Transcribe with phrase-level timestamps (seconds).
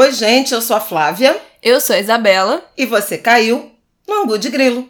[0.00, 1.42] Oi, gente, eu sou a Flávia.
[1.60, 2.64] Eu sou a Isabela.
[2.76, 3.72] E você caiu
[4.06, 4.88] no Angu de Grilo.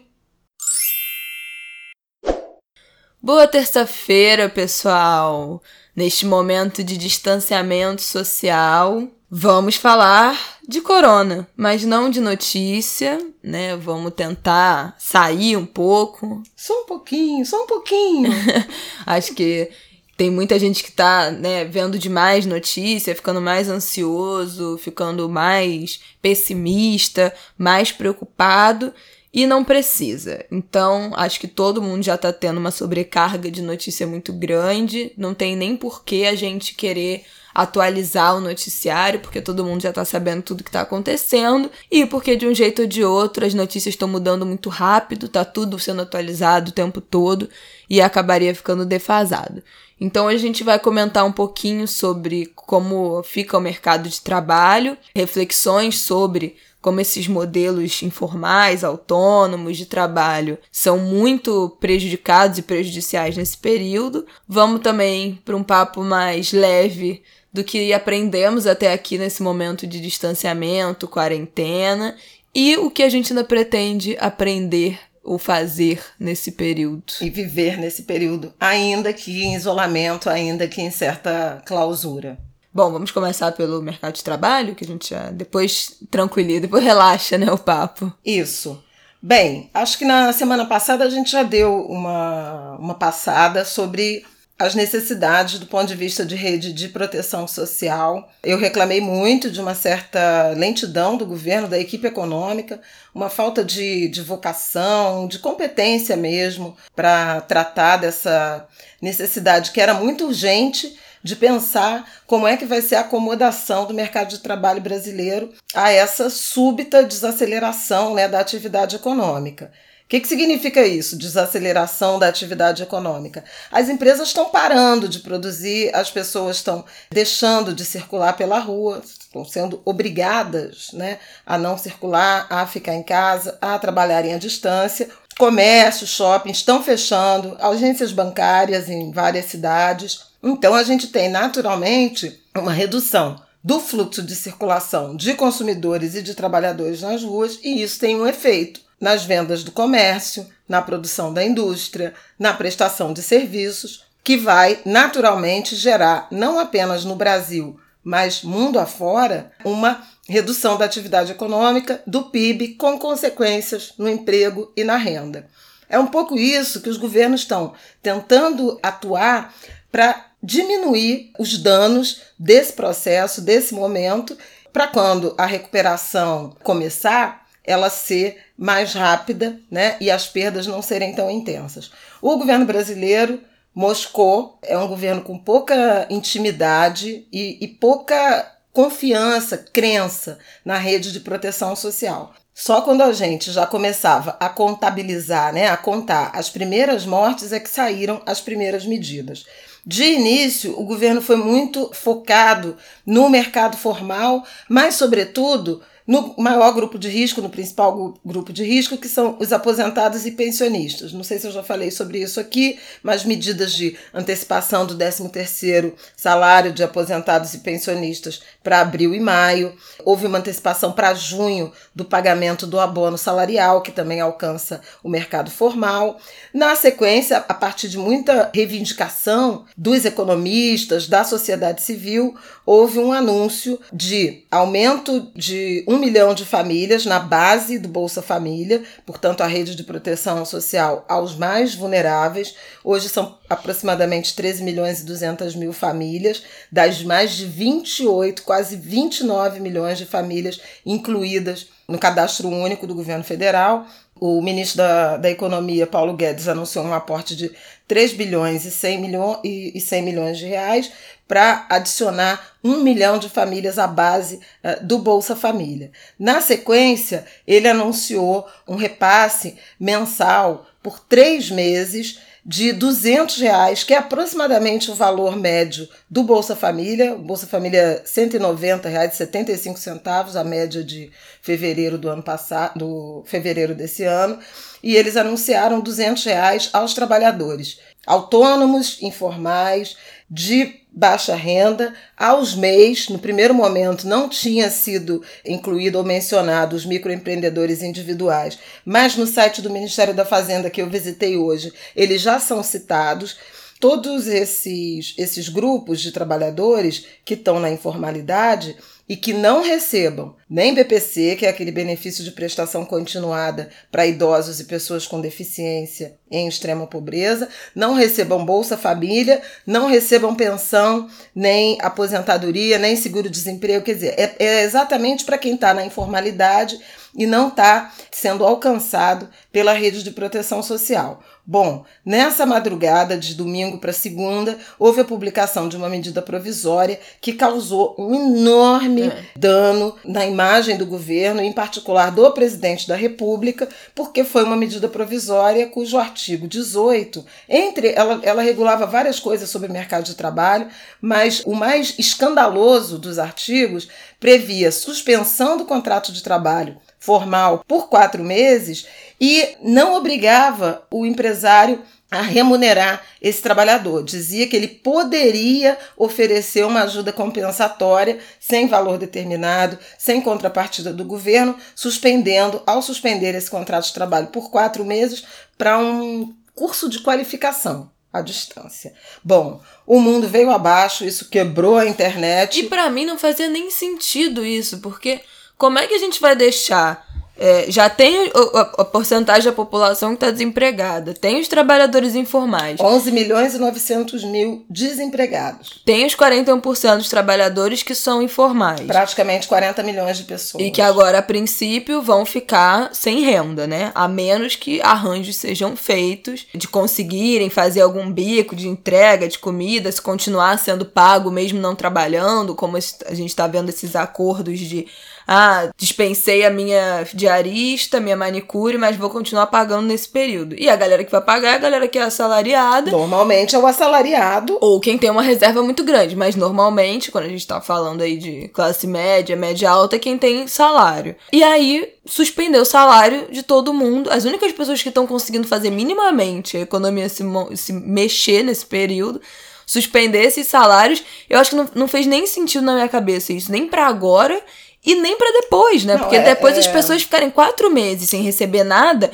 [3.18, 5.62] Boa terça-feira, pessoal!
[5.96, 13.76] Neste momento de distanciamento social, vamos falar de corona, mas não de notícia, né?
[13.76, 16.42] Vamos tentar sair um pouco.
[16.54, 18.30] Só um pouquinho, só um pouquinho.
[19.06, 19.70] Acho que
[20.18, 27.32] tem muita gente que tá, né, vendo demais notícia, ficando mais ansioso, ficando mais pessimista,
[27.56, 28.92] mais preocupado
[29.32, 30.44] e não precisa.
[30.50, 35.34] Então, acho que todo mundo já tá tendo uma sobrecarga de notícia muito grande, não
[35.34, 37.24] tem nem por que a gente querer
[37.54, 42.34] atualizar o noticiário, porque todo mundo já tá sabendo tudo que tá acontecendo, e porque
[42.34, 46.02] de um jeito ou de outro as notícias estão mudando muito rápido, tá tudo sendo
[46.02, 47.48] atualizado o tempo todo
[47.88, 49.62] e acabaria ficando defasado.
[50.00, 55.98] Então a gente vai comentar um pouquinho sobre como fica o mercado de trabalho, reflexões
[55.98, 64.24] sobre como esses modelos informais, autônomos de trabalho são muito prejudicados e prejudiciais nesse período.
[64.46, 70.00] Vamos também para um papo mais leve do que aprendemos até aqui nesse momento de
[70.00, 72.16] distanciamento, quarentena
[72.54, 77.04] e o que a gente ainda pretende aprender ou fazer nesse período.
[77.20, 82.38] E viver nesse período, ainda que em isolamento, ainda que em certa clausura.
[82.72, 87.36] Bom, vamos começar pelo mercado de trabalho, que a gente já depois tranquiliza, depois relaxa,
[87.36, 88.12] né, o papo.
[88.24, 88.82] Isso.
[89.20, 94.24] Bem, acho que na semana passada a gente já deu uma, uma passada sobre
[94.58, 98.28] as necessidades do ponto de vista de rede de proteção social.
[98.42, 102.80] Eu reclamei muito de uma certa lentidão do governo, da equipe econômica,
[103.14, 108.66] uma falta de, de vocação, de competência mesmo para tratar dessa
[109.00, 113.94] necessidade que era muito urgente de pensar como é que vai ser a acomodação do
[113.94, 119.70] mercado de trabalho brasileiro a essa súbita desaceleração né, da atividade econômica.
[120.08, 121.18] O que, que significa isso?
[121.18, 123.44] Desaceleração da atividade econômica.
[123.70, 129.44] As empresas estão parando de produzir, as pessoas estão deixando de circular pela rua, estão
[129.44, 135.10] sendo obrigadas né, a não circular, a ficar em casa, a trabalharem à distância.
[135.36, 140.20] Comércios, shoppings estão fechando, agências bancárias em várias cidades.
[140.42, 146.34] Então a gente tem naturalmente uma redução do fluxo de circulação de consumidores e de
[146.34, 151.44] trabalhadores nas ruas, e isso tem um efeito nas vendas do comércio, na produção da
[151.44, 158.78] indústria, na prestação de serviços, que vai naturalmente gerar, não apenas no Brasil, mas mundo
[158.78, 165.46] afora, uma redução da atividade econômica, do PIB, com consequências no emprego e na renda.
[165.88, 167.72] É um pouco isso que os governos estão
[168.02, 169.54] tentando atuar
[169.90, 174.36] para diminuir os danos desse processo, desse momento,
[174.72, 181.14] para quando a recuperação começar, ela ser mais rápida né, e as perdas não serem
[181.14, 181.90] tão intensas.
[182.22, 183.40] O governo brasileiro
[183.74, 191.20] moscou, é um governo com pouca intimidade e, e pouca confiança, crença na rede de
[191.20, 192.34] proteção social.
[192.54, 197.60] Só quando a gente já começava a contabilizar, né, a contar as primeiras mortes, é
[197.60, 199.44] que saíram as primeiras medidas.
[199.86, 206.98] De início, o governo foi muito focado no mercado formal, mas, sobretudo, no maior grupo
[206.98, 211.12] de risco, no principal grupo de risco, que são os aposentados e pensionistas.
[211.12, 215.92] Não sei se eu já falei sobre isso aqui, mas medidas de antecipação do 13º
[216.16, 219.74] salário de aposentados e pensionistas para abril e maio.
[220.02, 225.50] Houve uma antecipação para junho do pagamento do abono salarial, que também alcança o mercado
[225.50, 226.18] formal.
[226.54, 233.78] Na sequência, a partir de muita reivindicação dos economistas, da sociedade civil, houve um anúncio
[233.92, 239.74] de aumento de um milhão de famílias na base do Bolsa Família, portanto, a rede
[239.74, 242.54] de proteção social aos mais vulneráveis.
[242.84, 249.58] Hoje são aproximadamente 13 milhões e 200 mil famílias, das mais de 28, quase 29
[249.58, 253.84] milhões de famílias incluídas no cadastro único do governo federal.
[254.20, 257.50] O ministro da, da Economia, Paulo Guedes, anunciou um aporte de
[257.88, 260.92] 3 bilhões e 100, milhões, e, e 100 milhões de reais
[261.26, 265.90] para adicionar um milhão de famílias à base uh, do Bolsa Família.
[266.18, 273.98] Na sequência, ele anunciou um repasse mensal por três meses de 200 reais, que é
[273.98, 277.14] aproximadamente o valor médio do Bolsa Família.
[277.14, 281.12] Bolsa Família 190 reais, 75 centavos, a média de
[281.42, 284.38] fevereiro do ano passado, do fevereiro desse ano.
[284.82, 289.94] E eles anunciaram 200 reais aos trabalhadores autônomos, informais,
[290.30, 296.84] de baixa renda, aos MEIs, no primeiro momento não tinha sido incluído ou mencionado os
[296.84, 302.40] microempreendedores individuais, mas no site do Ministério da Fazenda que eu visitei hoje, eles já
[302.40, 303.36] são citados.
[303.78, 308.76] Todos esses, esses grupos de trabalhadores que estão na informalidade,
[309.08, 314.60] e que não recebam nem BPC, que é aquele benefício de prestação continuada para idosos
[314.60, 321.78] e pessoas com deficiência em extrema pobreza, não recebam Bolsa Família, não recebam pensão, nem
[321.80, 323.84] aposentadoria, nem seguro-desemprego.
[323.84, 326.78] Quer dizer, é, é exatamente para quem está na informalidade
[327.16, 331.22] e não está sendo alcançado pela rede de proteção social.
[331.50, 337.32] Bom, nessa madrugada de domingo para segunda, houve a publicação de uma medida provisória que
[337.32, 339.24] causou um enorme é.
[339.34, 344.90] dano na imagem do governo, em particular do presidente da República, porque foi uma medida
[344.90, 350.68] provisória cujo artigo 18, entre ela, ela regulava várias coisas sobre o mercado de trabalho,
[351.00, 353.88] mas o mais escandaloso dos artigos
[354.20, 358.86] previa suspensão do contrato de trabalho formal por quatro meses
[359.20, 364.02] e não obrigava o empresário a remunerar esse trabalhador.
[364.02, 371.56] Dizia que ele poderia oferecer uma ajuda compensatória sem valor determinado, sem contrapartida do governo,
[371.74, 375.24] suspendendo, ao suspender esse contrato de trabalho por quatro meses,
[375.56, 378.92] para um curso de qualificação à distância.
[379.24, 382.60] Bom, o mundo veio abaixo, isso quebrou a internet.
[382.60, 385.20] E para mim não fazia nem sentido isso, porque
[385.56, 387.07] como é que a gente vai deixar
[387.38, 392.80] é, já tem a, a, porcentagem da população que está desempregada, tem os trabalhadores informais.
[392.80, 395.80] 11 milhões e 900 mil desempregados.
[395.84, 398.80] Tem os 41% dos trabalhadores que são informais.
[398.80, 400.64] Praticamente 40 milhões de pessoas.
[400.64, 403.92] E que agora, a princípio, vão ficar sem renda, né?
[403.94, 409.92] A menos que arranjos sejam feitos de conseguirem fazer algum bico de entrega de comida,
[409.92, 414.86] se continuar sendo pago mesmo não trabalhando, como a gente está vendo esses acordos de
[415.30, 420.56] ah, dispensei a minha diarista, minha manicure, mas vou continuar pagando nesse período.
[420.58, 422.90] E a galera que vai pagar é a galera que é assalariada.
[422.90, 424.56] Normalmente é o assalariado.
[424.58, 428.16] Ou quem tem uma reserva muito grande, mas normalmente, quando a gente tá falando aí
[428.16, 431.14] de classe média, média alta, é quem tem salário.
[431.30, 434.10] E aí, suspendeu o salário de todo mundo.
[434.10, 437.22] As únicas pessoas que estão conseguindo fazer minimamente a economia se,
[437.54, 439.20] se mexer nesse período
[439.66, 443.52] suspender esses salários, eu acho que não, não fez nem sentido na minha cabeça isso,
[443.52, 444.42] nem para agora
[444.84, 445.94] e nem para depois, né?
[445.94, 446.60] Não, Porque é, depois é...
[446.60, 449.10] as pessoas ficarem quatro meses sem receber nada.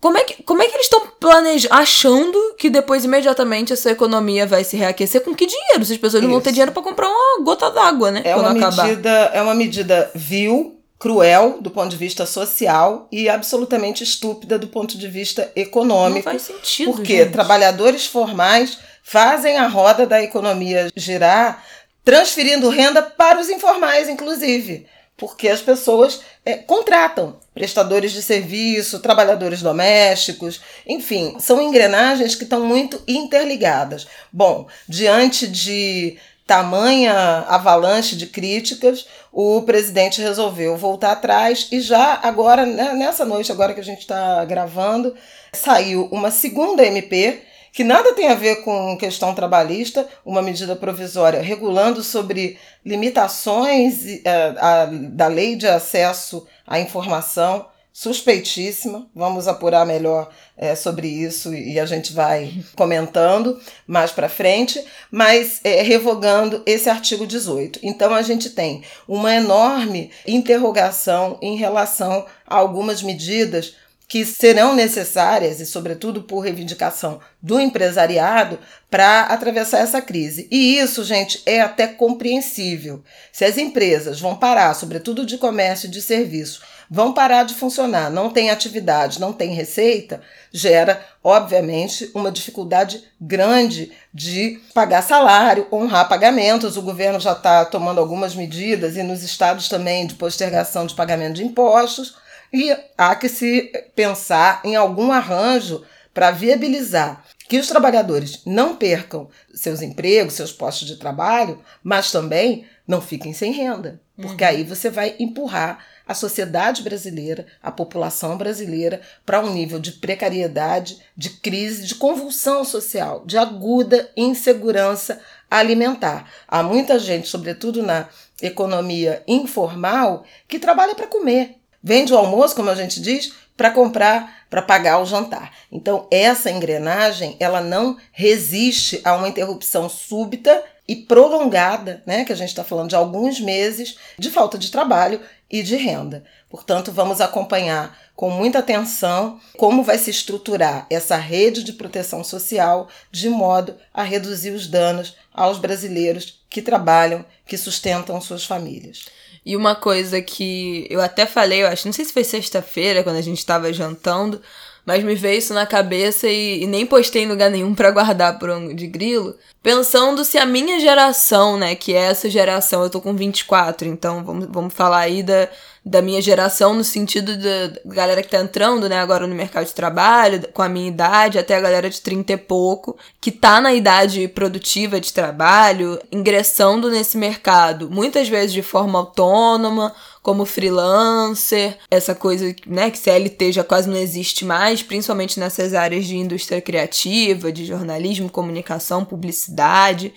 [0.00, 4.46] Como é que, como é que eles estão planejando, achando que depois imediatamente essa economia
[4.46, 5.22] vai se reaquecer?
[5.22, 5.82] Com que dinheiro?
[5.82, 6.24] Se as pessoas Isso.
[6.24, 8.20] não vão ter dinheiro para comprar uma gota d'água, né?
[8.22, 14.04] É uma, medida, é uma medida vil, cruel do ponto de vista social e absolutamente
[14.04, 16.28] estúpida do ponto de vista econômico.
[16.28, 16.92] Não faz sentido.
[16.92, 17.32] Porque gente.
[17.32, 21.64] trabalhadores formais fazem a roda da economia girar,
[22.04, 29.62] transferindo renda para os informais, inclusive porque as pessoas é, contratam prestadores de serviço, trabalhadores
[29.62, 34.06] domésticos, enfim, são engrenagens que estão muito interligadas.
[34.32, 42.66] Bom, diante de tamanha avalanche de críticas, o presidente resolveu voltar atrás e já agora,
[42.66, 45.14] né, nessa noite, agora que a gente está gravando,
[45.52, 47.42] saiu uma segunda MP
[47.74, 52.56] que nada tem a ver com questão trabalhista, uma medida provisória regulando sobre
[52.86, 59.08] limitações uh, a, da lei de acesso à informação, suspeitíssima.
[59.12, 65.60] Vamos apurar melhor é, sobre isso e a gente vai comentando mais para frente, mas
[65.64, 67.80] é, revogando esse artigo 18.
[67.82, 73.74] Então a gente tem uma enorme interrogação em relação a algumas medidas
[74.14, 80.46] que serão necessárias, e sobretudo por reivindicação do empresariado, para atravessar essa crise.
[80.52, 83.02] E isso, gente, é até compreensível.
[83.32, 88.08] Se as empresas vão parar, sobretudo de comércio e de serviço, vão parar de funcionar,
[88.08, 90.20] não tem atividade, não tem receita,
[90.52, 96.76] gera, obviamente, uma dificuldade grande de pagar salário, honrar pagamentos.
[96.76, 101.34] O governo já está tomando algumas medidas, e nos estados também, de postergação de pagamento
[101.34, 102.22] de impostos
[102.54, 105.82] e há que se pensar em algum arranjo
[106.14, 112.64] para viabilizar que os trabalhadores não percam seus empregos, seus postos de trabalho, mas também
[112.86, 114.00] não fiquem sem renda.
[114.16, 114.50] Porque uhum.
[114.50, 120.98] aí você vai empurrar a sociedade brasileira, a população brasileira, para um nível de precariedade,
[121.16, 125.20] de crise, de convulsão social, de aguda insegurança
[125.50, 126.30] alimentar.
[126.46, 128.08] Há muita gente, sobretudo na
[128.40, 134.46] economia informal, que trabalha para comer Vende o almoço, como a gente diz, para comprar,
[134.48, 135.52] para pagar o jantar.
[135.70, 142.36] Então, essa engrenagem, ela não resiste a uma interrupção súbita e prolongada, né, que a
[142.36, 146.24] gente está falando de alguns meses de falta de trabalho e de renda.
[146.48, 152.88] Portanto, vamos acompanhar com muita atenção como vai se estruturar essa rede de proteção social
[153.10, 159.06] de modo a reduzir os danos aos brasileiros que trabalham, que sustentam suas famílias.
[159.44, 163.16] E uma coisa que eu até falei, eu acho, não sei se foi sexta-feira, quando
[163.16, 164.40] a gente estava jantando,
[164.84, 168.38] mas me veio isso na cabeça e, e nem postei em lugar nenhum para guardar
[168.38, 169.34] por um de grilo.
[169.62, 174.22] Pensando se a minha geração, né, que é essa geração, eu tô com 24, então
[174.22, 175.48] vamos, vamos falar aí da,
[175.82, 179.72] da minha geração no sentido da galera que tá entrando, né, agora no mercado de
[179.72, 183.72] trabalho, com a minha idade, até a galera de 30 e pouco, que tá na
[183.72, 189.94] idade produtiva de trabalho, ingressando nesse mercado, muitas vezes de forma autônoma,
[190.24, 196.06] como freelancer, essa coisa, né, que CLT já quase não existe mais, principalmente nessas áreas
[196.06, 200.14] de indústria criativa, de jornalismo, comunicação, publicidade.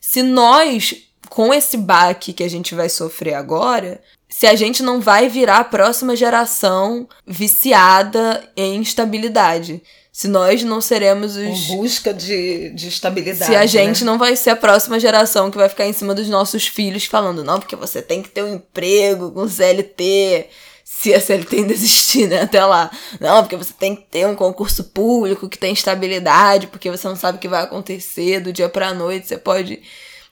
[0.00, 0.96] Se nós,
[1.28, 5.58] com esse baque que a gente vai sofrer agora, se a gente não vai virar
[5.58, 9.80] a próxima geração viciada em estabilidade
[10.16, 11.42] se nós não seremos os.
[11.42, 13.50] Em busca de, de estabilidade.
[13.50, 13.66] Se a né?
[13.66, 17.04] gente não vai ser a próxima geração que vai ficar em cima dos nossos filhos
[17.04, 20.46] falando, não, porque você tem que ter um emprego com CLT.
[20.84, 22.42] Se a CLT ainda existir, né?
[22.42, 22.92] Até lá.
[23.18, 27.16] Não, porque você tem que ter um concurso público que tem estabilidade, porque você não
[27.16, 29.26] sabe o que vai acontecer do dia pra noite.
[29.26, 29.82] Você pode.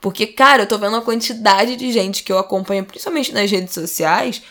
[0.00, 3.74] Porque, cara, eu tô vendo a quantidade de gente que eu acompanho, principalmente nas redes
[3.74, 4.42] sociais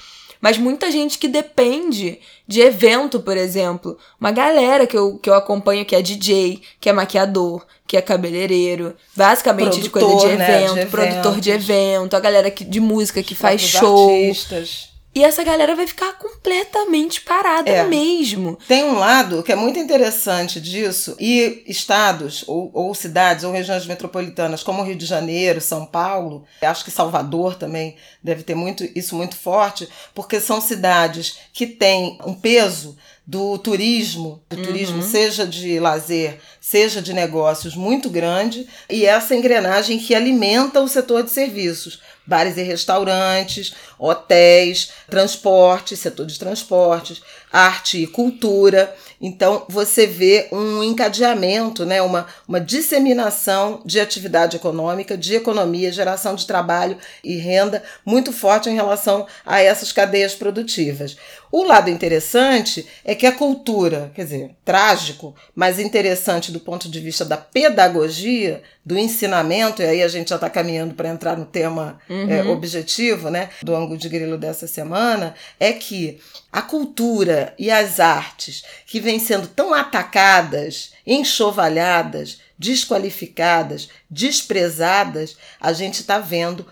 [0.41, 3.97] mas muita gente que depende de evento, por exemplo.
[4.19, 8.01] Uma galera que eu, que eu acompanho que é DJ, que é maquiador, que é
[8.01, 10.85] cabeleireiro, basicamente produtor, de coisa de evento, né?
[10.85, 14.09] de produtor de evento, a galera que, de música que faz show.
[14.09, 14.90] Artistas.
[15.13, 17.83] E essa galera vai ficar completamente parada é.
[17.83, 18.57] mesmo.
[18.67, 23.85] Tem um lado que é muito interessante disso, e estados, ou, ou, cidades, ou regiões
[23.85, 29.15] metropolitanas, como Rio de Janeiro, São Paulo, acho que Salvador também deve ter muito isso
[29.15, 34.63] muito forte, porque são cidades que têm um peso do turismo, do uhum.
[34.63, 40.87] turismo seja de lazer, seja de negócios muito grande, e essa engrenagem que alimenta o
[40.87, 48.95] setor de serviços bares e restaurantes, hotéis, transporte, setor de transportes, arte e cultura.
[49.19, 56.35] Então você vê um encadeamento, né, uma, uma disseminação de atividade econômica, de economia, geração
[56.35, 61.17] de trabalho e renda muito forte em relação a essas cadeias produtivas.
[61.51, 66.99] O lado interessante é que a cultura, quer dizer, trágico, mas interessante do ponto de
[67.01, 71.45] vista da pedagogia, do ensinamento, e aí a gente já está caminhando para entrar no
[71.45, 72.31] tema uhum.
[72.31, 76.19] é, objetivo né, do ângulo de grilo dessa semana, é que
[76.51, 85.95] a cultura e as artes que vêm sendo tão atacadas, enxovalhadas, desqualificadas, desprezadas, a gente
[85.95, 86.65] está vendo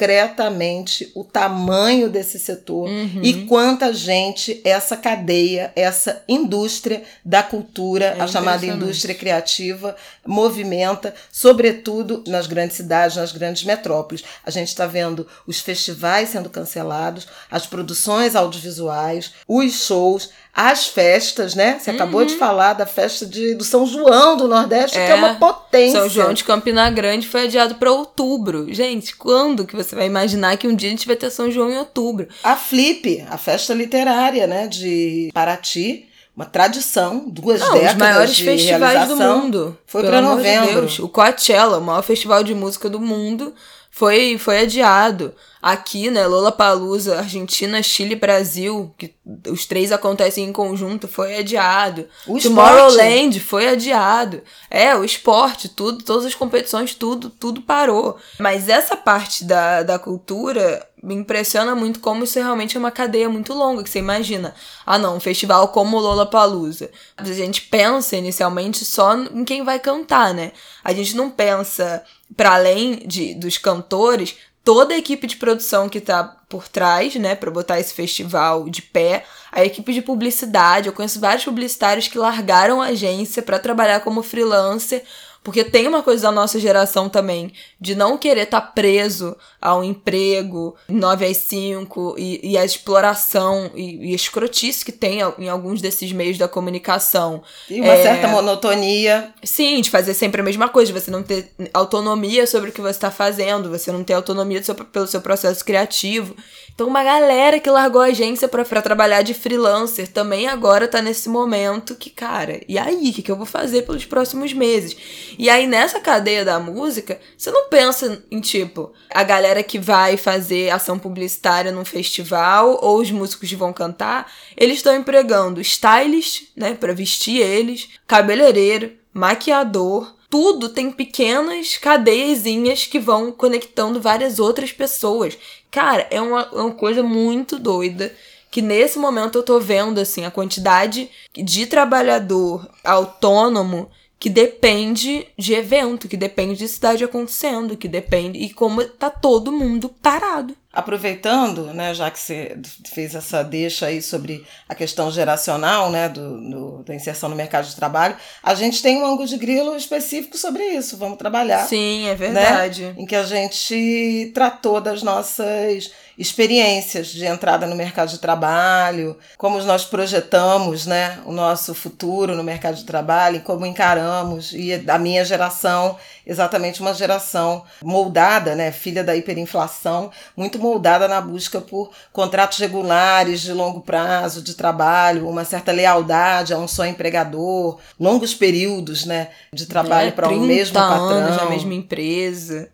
[0.00, 3.20] concretamente o tamanho desse setor uhum.
[3.22, 9.94] e quanta gente essa cadeia, essa indústria da cultura, é a chamada indústria criativa,
[10.26, 14.24] movimenta, sobretudo nas grandes cidades, nas grandes metrópoles.
[14.44, 21.54] A gente está vendo os festivais sendo cancelados, as produções audiovisuais, os shows, as festas,
[21.54, 21.78] né?
[21.78, 21.96] Você uhum.
[21.96, 22.38] acabou de uhum.
[22.38, 25.06] falar da festa de, do São João do Nordeste, é.
[25.06, 26.00] que é uma potência.
[26.00, 28.72] São João de Campina Grande foi adiado para outubro.
[28.72, 31.70] Gente, quando que você vai imaginar que um dia a gente vai ter São João
[31.70, 32.28] em outubro?
[32.42, 36.06] A Flip, a festa literária, né, de Paraty,
[36.36, 39.78] uma tradição, duas Não, décadas os maiores de festivais do mundo.
[39.86, 40.86] Foi para novembro.
[40.86, 43.54] De o Coachella, o maior festival de música do mundo,
[43.90, 49.14] foi foi adiado aqui, né, Lola Palusa, Argentina, Chile, Brasil, que
[49.48, 52.06] os três acontecem em conjunto, foi adiado.
[52.26, 53.40] O Tomorrowland esporte.
[53.40, 54.42] foi adiado.
[54.70, 58.16] É, o esporte, tudo, todas as competições, tudo, tudo parou.
[58.38, 63.28] Mas essa parte da, da cultura me impressiona muito como isso realmente é uma cadeia
[63.28, 64.54] muito longa, que você imagina.
[64.84, 66.90] Ah, não, um festival como o Lola Palusa.
[67.16, 70.52] A gente pensa inicialmente só em quem vai cantar, né?
[70.84, 72.02] A gente não pensa
[72.36, 77.34] para além de dos cantores, toda a equipe de produção que tá por trás, né,
[77.34, 82.18] para botar esse festival de pé, a equipe de publicidade, eu conheço vários publicitários que
[82.18, 85.04] largaram a agência para trabalhar como freelancer
[85.42, 89.74] porque tem uma coisa da nossa geração também, de não querer estar tá preso a
[89.74, 95.48] um emprego 9 às 5 e, e a exploração e, e escrotice que tem em
[95.48, 97.42] alguns desses meios da comunicação.
[97.70, 99.32] E uma é, certa monotonia.
[99.42, 102.80] Sim, de fazer sempre a mesma coisa, de você não ter autonomia sobre o que
[102.80, 106.36] você está fazendo, você não ter autonomia seu, pelo seu processo criativo.
[106.74, 111.28] Então, uma galera que largou a agência pra trabalhar de freelancer também agora tá nesse
[111.28, 113.10] momento que, cara, e aí?
[113.10, 114.96] O que, que eu vou fazer pelos próximos meses?
[115.38, 120.16] E aí, nessa cadeia da música, você não pensa em, tipo, a galera que vai
[120.16, 126.44] fazer ação publicitária num festival ou os músicos que vão cantar, eles estão empregando stylist,
[126.56, 134.70] né, pra vestir eles, cabeleireiro, maquiador, tudo tem pequenas cadeiazinhas que vão conectando várias outras
[134.70, 135.36] pessoas.
[135.70, 138.14] Cara, é uma, é uma coisa muito doida.
[138.48, 145.54] Que nesse momento eu tô vendo, assim, a quantidade de trabalhador autônomo que depende de
[145.54, 148.38] evento, que depende de cidade acontecendo, que depende.
[148.38, 150.54] E como tá todo mundo parado.
[150.72, 152.56] Aproveitando, né, já que você
[152.94, 157.66] fez essa deixa aí sobre a questão geracional, né, do, do, da inserção no mercado
[157.66, 160.96] de trabalho, a gente tem um ângulo de grilo específico sobre isso.
[160.96, 161.66] Vamos trabalhar.
[161.66, 162.84] Sim, é verdade.
[162.84, 169.16] Né, em que a gente tratou das nossas experiências de entrada no mercado de trabalho,
[169.38, 174.52] como nós projetamos né, o nosso futuro no mercado de trabalho e como encaramos.
[174.52, 175.96] E a minha geração,
[176.26, 183.40] exatamente uma geração moldada, né, filha da hiperinflação, muito moldada na busca por contratos regulares
[183.40, 189.28] de longo prazo de trabalho, uma certa lealdade a um só empregador, longos períodos né,
[189.50, 191.08] de trabalho é, para o mesmo patrão.
[191.08, 192.68] anos na mesma empresa.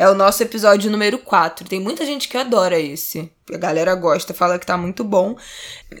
[0.00, 1.68] É o nosso episódio número 4.
[1.68, 3.28] Tem muita gente que adora esse.
[3.52, 5.36] A galera gosta, fala que tá muito bom.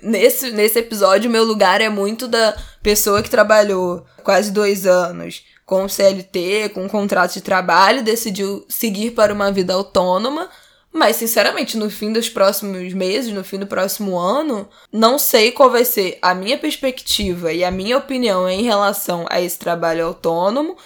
[0.04, 5.88] Nesse, nesse episódio, meu lugar é muito da pessoa que trabalhou quase dois anos com
[5.88, 10.48] CLT, com um contrato de trabalho, decidiu seguir para uma vida autônoma.
[10.92, 15.70] Mas, sinceramente, no fim dos próximos meses, no fim do próximo ano, não sei qual
[15.70, 20.76] vai ser a minha perspectiva e a minha opinião em relação a esse trabalho autônomo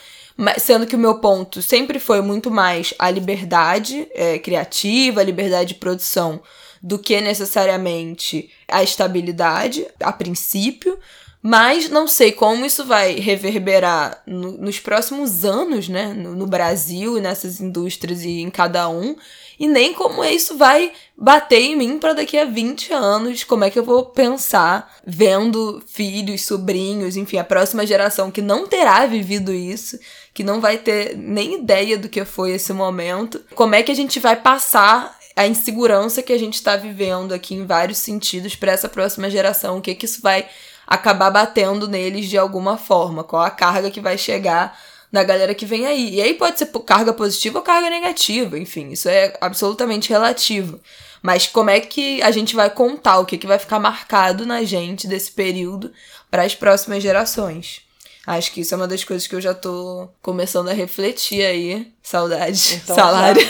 [0.58, 5.74] sendo que o meu ponto sempre foi muito mais a liberdade é, criativa, a liberdade
[5.74, 6.40] de produção,
[6.82, 10.98] do que necessariamente a estabilidade, a princípio.
[11.44, 16.12] Mas não sei como isso vai reverberar no, nos próximos anos, né?
[16.12, 19.16] No, no Brasil, nessas indústrias e em cada um
[19.62, 23.70] e nem como isso vai bater em mim para daqui a 20 anos, como é
[23.70, 29.52] que eu vou pensar vendo filhos, sobrinhos, enfim, a próxima geração que não terá vivido
[29.52, 29.96] isso,
[30.34, 33.94] que não vai ter nem ideia do que foi esse momento, como é que a
[33.94, 38.72] gente vai passar a insegurança que a gente está vivendo aqui em vários sentidos para
[38.72, 40.46] essa próxima geração, o que que isso vai
[40.86, 44.78] acabar batendo neles de alguma forma, qual a carga que vai chegar
[45.10, 46.14] da galera que vem aí.
[46.14, 50.80] E aí pode ser carga positiva ou carga negativa, enfim, isso é absolutamente relativo.
[51.22, 54.64] Mas como é que a gente vai contar o que, que vai ficar marcado na
[54.64, 55.92] gente desse período
[56.30, 57.82] para as próximas gerações?
[58.26, 61.92] Acho que isso é uma das coisas que eu já tô começando a refletir aí.
[62.02, 62.80] Saudade.
[62.82, 63.42] Então, Salário.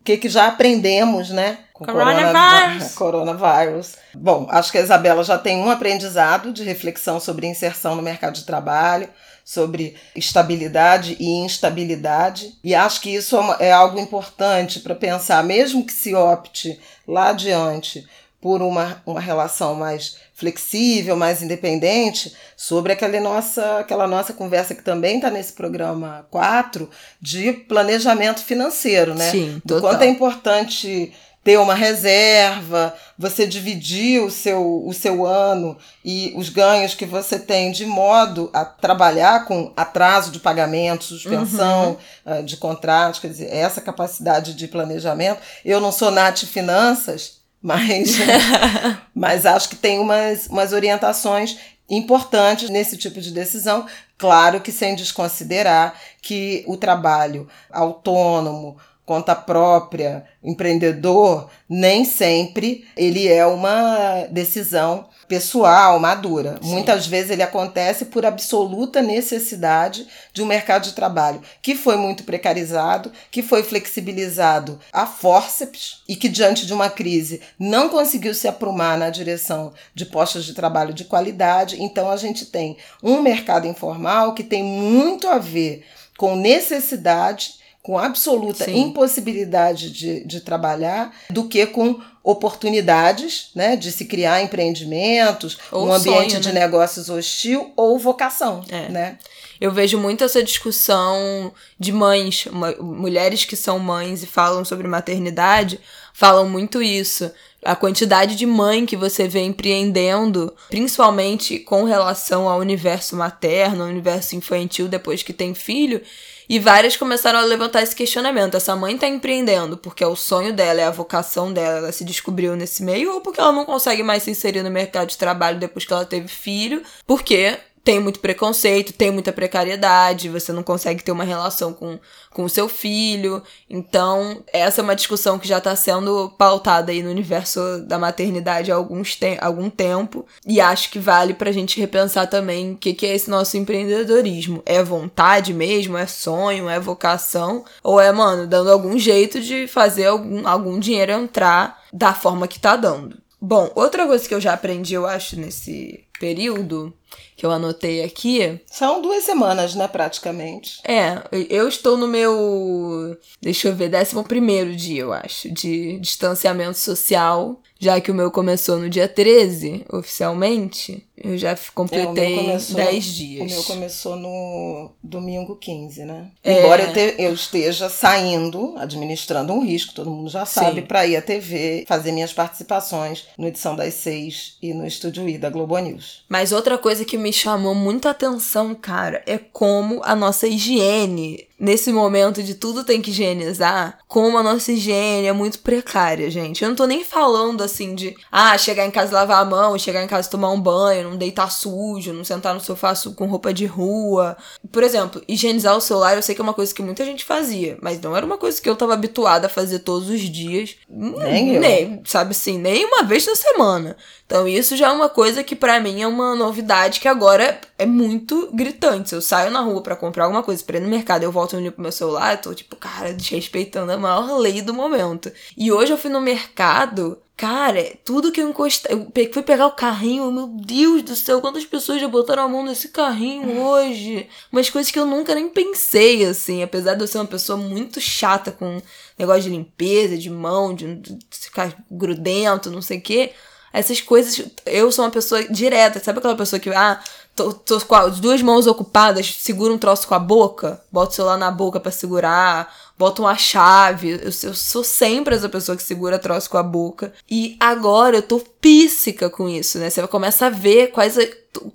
[0.00, 1.60] o que, que já aprendemos, né?
[1.72, 2.92] Com coronavírus.
[2.94, 3.96] coronavírus.
[4.14, 8.34] Bom, acho que a Isabela já tem um aprendizado de reflexão sobre inserção no mercado
[8.34, 9.08] de trabalho
[9.46, 12.58] sobre estabilidade e instabilidade.
[12.64, 17.28] E acho que isso é, é algo importante para pensar, mesmo que se opte lá
[17.28, 18.04] adiante
[18.40, 24.82] por uma, uma relação mais flexível, mais independente, sobre aquela nossa, aquela nossa conversa que
[24.82, 26.88] também está nesse programa 4
[27.20, 29.30] de planejamento financeiro, né?
[29.30, 35.78] Sim, Do quanto é importante ter uma reserva, você dividir o seu, o seu ano
[36.04, 41.96] e os ganhos que você tem de modo a trabalhar com atraso de pagamento, suspensão
[42.26, 42.40] uhum.
[42.40, 45.40] uh, de contratos, quer dizer, essa capacidade de planejamento.
[45.64, 48.16] Eu não sou Nath Finanças, mas,
[49.12, 51.58] mas acho que tem umas, umas orientações
[51.90, 53.86] importantes nesse tipo de decisão.
[54.16, 58.76] Claro que sem desconsiderar que o trabalho autônomo,
[59.06, 66.58] conta própria, empreendedor, nem sempre ele é uma decisão pessoal, madura.
[66.60, 66.70] Sim.
[66.70, 72.24] Muitas vezes ele acontece por absoluta necessidade de um mercado de trabalho que foi muito
[72.24, 78.48] precarizado, que foi flexibilizado a fórceps e que diante de uma crise não conseguiu se
[78.48, 81.80] aprumar na direção de postos de trabalho de qualidade.
[81.80, 85.84] Então a gente tem um mercado informal que tem muito a ver
[86.18, 88.88] com necessidade com absoluta Sim.
[88.88, 95.92] impossibilidade de, de trabalhar, do que com oportunidades né, de se criar empreendimentos, ou um
[95.92, 96.62] ambiente sonho, de né?
[96.62, 98.64] negócios hostil ou vocação.
[98.68, 98.88] É.
[98.88, 99.18] Né?
[99.60, 102.48] Eu vejo muito essa discussão de mães,
[102.80, 105.78] mulheres que são mães e falam sobre maternidade,
[106.12, 107.30] falam muito isso.
[107.64, 113.88] A quantidade de mãe que você vê empreendendo, principalmente com relação ao universo materno, ao
[113.88, 116.02] universo infantil depois que tem filho,
[116.48, 118.56] E várias começaram a levantar esse questionamento.
[118.56, 122.04] Essa mãe tá empreendendo porque é o sonho dela, é a vocação dela, ela se
[122.04, 125.58] descobriu nesse meio, ou porque ela não consegue mais se inserir no mercado de trabalho
[125.58, 131.04] depois que ela teve filho, porque tem muito preconceito, tem muita precariedade, você não consegue
[131.04, 132.00] ter uma relação com,
[132.32, 133.40] com o seu filho.
[133.70, 138.72] Então, essa é uma discussão que já está sendo pautada aí no universo da maternidade
[138.72, 140.26] há alguns te algum tempo.
[140.44, 144.60] E acho que vale pra gente repensar também o que, que é esse nosso empreendedorismo.
[144.66, 145.96] É vontade mesmo?
[145.96, 146.68] É sonho?
[146.68, 147.64] É vocação?
[147.84, 152.58] Ou é, mano, dando algum jeito de fazer algum, algum dinheiro entrar da forma que
[152.58, 153.16] tá dando?
[153.40, 156.92] Bom, outra coisa que eu já aprendi, eu acho, nesse período
[157.36, 158.60] que eu anotei aqui.
[158.66, 160.80] São duas semanas, né, praticamente.
[160.82, 166.78] É, eu estou no meu, deixa eu ver, décimo primeiro dia, eu acho, de distanciamento
[166.78, 171.06] social, já que o meu começou no dia 13, oficialmente.
[171.16, 173.52] Eu já completei é, 10 dias.
[173.52, 176.30] O meu começou no domingo 15, né?
[176.44, 176.60] É.
[176.60, 181.16] Embora eu, te, eu, esteja saindo, administrando um risco, todo mundo já sabe, para ir
[181.16, 185.78] à TV, fazer minhas participações no Edição das Seis e no Estúdio I da Globo
[185.78, 186.24] News.
[186.28, 191.92] Mas outra coisa que me chamou muita atenção, cara, é como a nossa higiene nesse
[191.92, 196.62] momento de tudo tem que higienizar, como a nossa higiene é muito precária, gente.
[196.62, 199.78] Eu não tô nem falando assim de, ah, chegar em casa e lavar a mão,
[199.78, 203.26] chegar em casa e tomar um banho, não deitar sujo, não sentar no sofá com
[203.26, 204.36] roupa de rua.
[204.70, 207.78] Por exemplo, higienizar o celular, eu sei que é uma coisa que muita gente fazia,
[207.80, 210.76] mas não era uma coisa que eu tava habituada a fazer todos os dias.
[210.88, 211.60] Nem eu.
[211.60, 213.96] Nem, sabe assim, nem uma vez na semana.
[214.26, 217.86] Então isso já é uma coisa que para mim é uma novidade que agora é
[217.86, 219.10] muito gritante.
[219.10, 221.58] Se eu saio na rua para comprar alguma coisa, pra ir no mercado, eu volto
[221.58, 225.30] no pro meu celular, eu tô tipo, cara, desrespeitando a maior lei do momento.
[225.56, 228.96] E hoje eu fui no mercado, Cara, tudo que eu encostei.
[228.96, 232.64] Eu fui pegar o carrinho, meu Deus do céu, quantas pessoas já botaram a mão
[232.64, 234.26] nesse carrinho hoje?
[234.50, 236.62] Umas coisas que eu nunca nem pensei, assim.
[236.62, 238.80] Apesar de eu ser uma pessoa muito chata com
[239.18, 243.34] negócio de limpeza, de mão, de, de ficar grudento, não sei o quê.
[243.70, 246.98] Essas coisas, eu sou uma pessoa direta, sabe aquela pessoa que, ah,
[247.36, 251.14] tô, tô com as duas mãos ocupadas, segura um troço com a boca, bota o
[251.14, 254.12] celular na boca para segurar, bota uma chave.
[254.12, 257.12] Eu, eu, sou sempre essa pessoa que segura troço com a boca.
[257.30, 259.90] E agora eu tô píssica com isso, né?
[259.90, 261.16] Você começa a ver quais.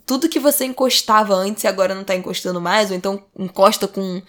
[0.06, 4.22] Tudo que você encostava antes e agora não tá encostando mais, ou então encosta com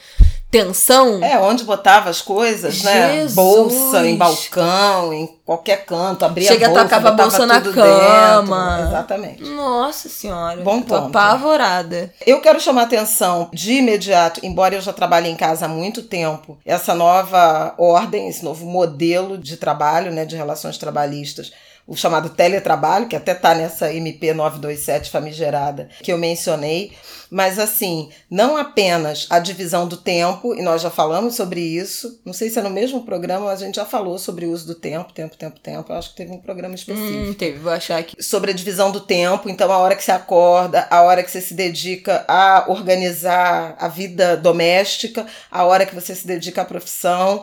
[0.53, 1.25] tensão.
[1.25, 3.23] É, onde botava as coisas, né?
[3.23, 3.35] Jesus.
[3.35, 3.43] né?
[3.43, 8.77] Bolsa, em balcão, em qualquer canto, abria Chega a bolsa, tacava a bolsa na cama.
[8.77, 8.89] Dentro.
[8.89, 9.43] Exatamente.
[9.45, 10.61] Nossa senhora.
[10.61, 12.13] Bom Tô apavorada.
[12.27, 16.59] Eu quero chamar atenção de imediato, embora eu já trabalhe em casa há muito tempo,
[16.67, 21.51] essa nova ordem, esse novo modelo de trabalho, né, de relações trabalhistas,
[21.87, 26.93] o chamado teletrabalho, que até está nessa MP 927 famigerada que eu mencionei,
[27.31, 32.33] mas assim, não apenas a divisão do tempo, e nós já falamos sobre isso, não
[32.35, 34.75] sei se é no mesmo programa, mas a gente já falou sobre o uso do
[34.75, 37.31] tempo, tempo, tempo, tempo, eu acho que teve um programa específico.
[37.31, 38.23] Hum, teve, vou achar aqui.
[38.23, 41.41] Sobre a divisão do tempo, então a hora que você acorda, a hora que você
[41.41, 47.43] se dedica a organizar a vida doméstica, a hora que você se dedica à profissão,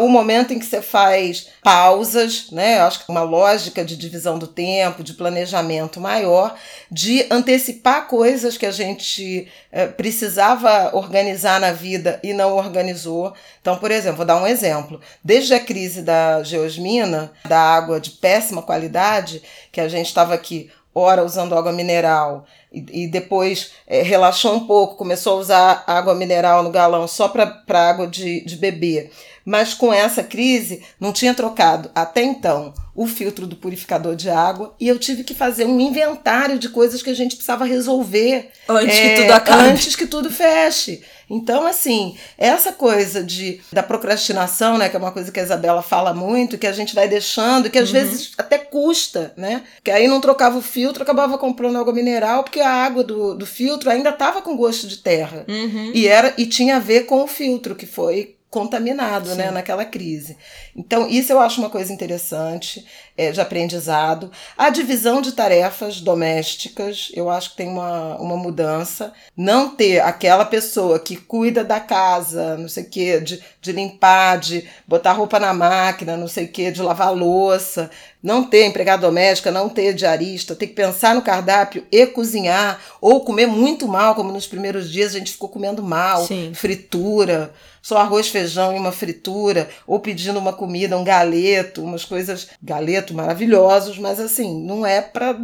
[0.00, 2.80] o momento em que você faz pausas, né?
[2.80, 6.54] Acho que uma lógica de divisão do tempo, de planejamento maior,
[6.90, 13.34] de antecipar coisas que a gente é, precisava organizar na vida e não organizou.
[13.60, 14.98] Então, por exemplo, vou dar um exemplo.
[15.22, 20.70] Desde a crise da geosmina, da água de péssima qualidade, que a gente estava aqui,
[20.94, 26.14] ora usando água mineral, e, e depois é, relaxou um pouco, começou a usar água
[26.14, 29.12] mineral no galão só para água de, de beber
[29.46, 34.74] mas com essa crise não tinha trocado até então o filtro do purificador de água
[34.80, 38.96] e eu tive que fazer um inventário de coisas que a gente precisava resolver antes
[38.96, 39.62] é, que tudo acabe.
[39.68, 41.02] antes que tudo feche.
[41.28, 45.82] Então, assim, essa coisa de da procrastinação, né, que é uma coisa que a Isabela
[45.82, 47.94] fala muito, que a gente vai deixando, que às uhum.
[47.94, 49.62] vezes até custa, né?
[49.82, 53.44] Que aí não trocava o filtro, acabava comprando água mineral, porque a água do, do
[53.44, 55.44] filtro ainda estava com gosto de terra.
[55.48, 55.90] Uhum.
[55.92, 60.36] E era e tinha a ver com o filtro que foi contaminado né, naquela crise.
[60.74, 64.30] Então, isso eu acho uma coisa interessante é, de aprendizado.
[64.56, 69.12] A divisão de tarefas domésticas, eu acho que tem uma, uma mudança.
[69.36, 74.38] Não ter aquela pessoa que cuida da casa, não sei o quê, de, de limpar,
[74.38, 77.90] de botar roupa na máquina, não sei o quê, de lavar louça.
[78.22, 83.24] Não ter empregada doméstica, não ter diarista, ter que pensar no cardápio e cozinhar, ou
[83.24, 86.52] comer muito mal, como nos primeiros dias a gente ficou comendo mal, Sim.
[86.52, 87.52] fritura
[87.86, 93.05] só arroz, feijão e uma fritura, ou pedindo uma comida, um galeto, umas coisas, galeto
[93.14, 95.34] maravilhosos, mas assim, não é para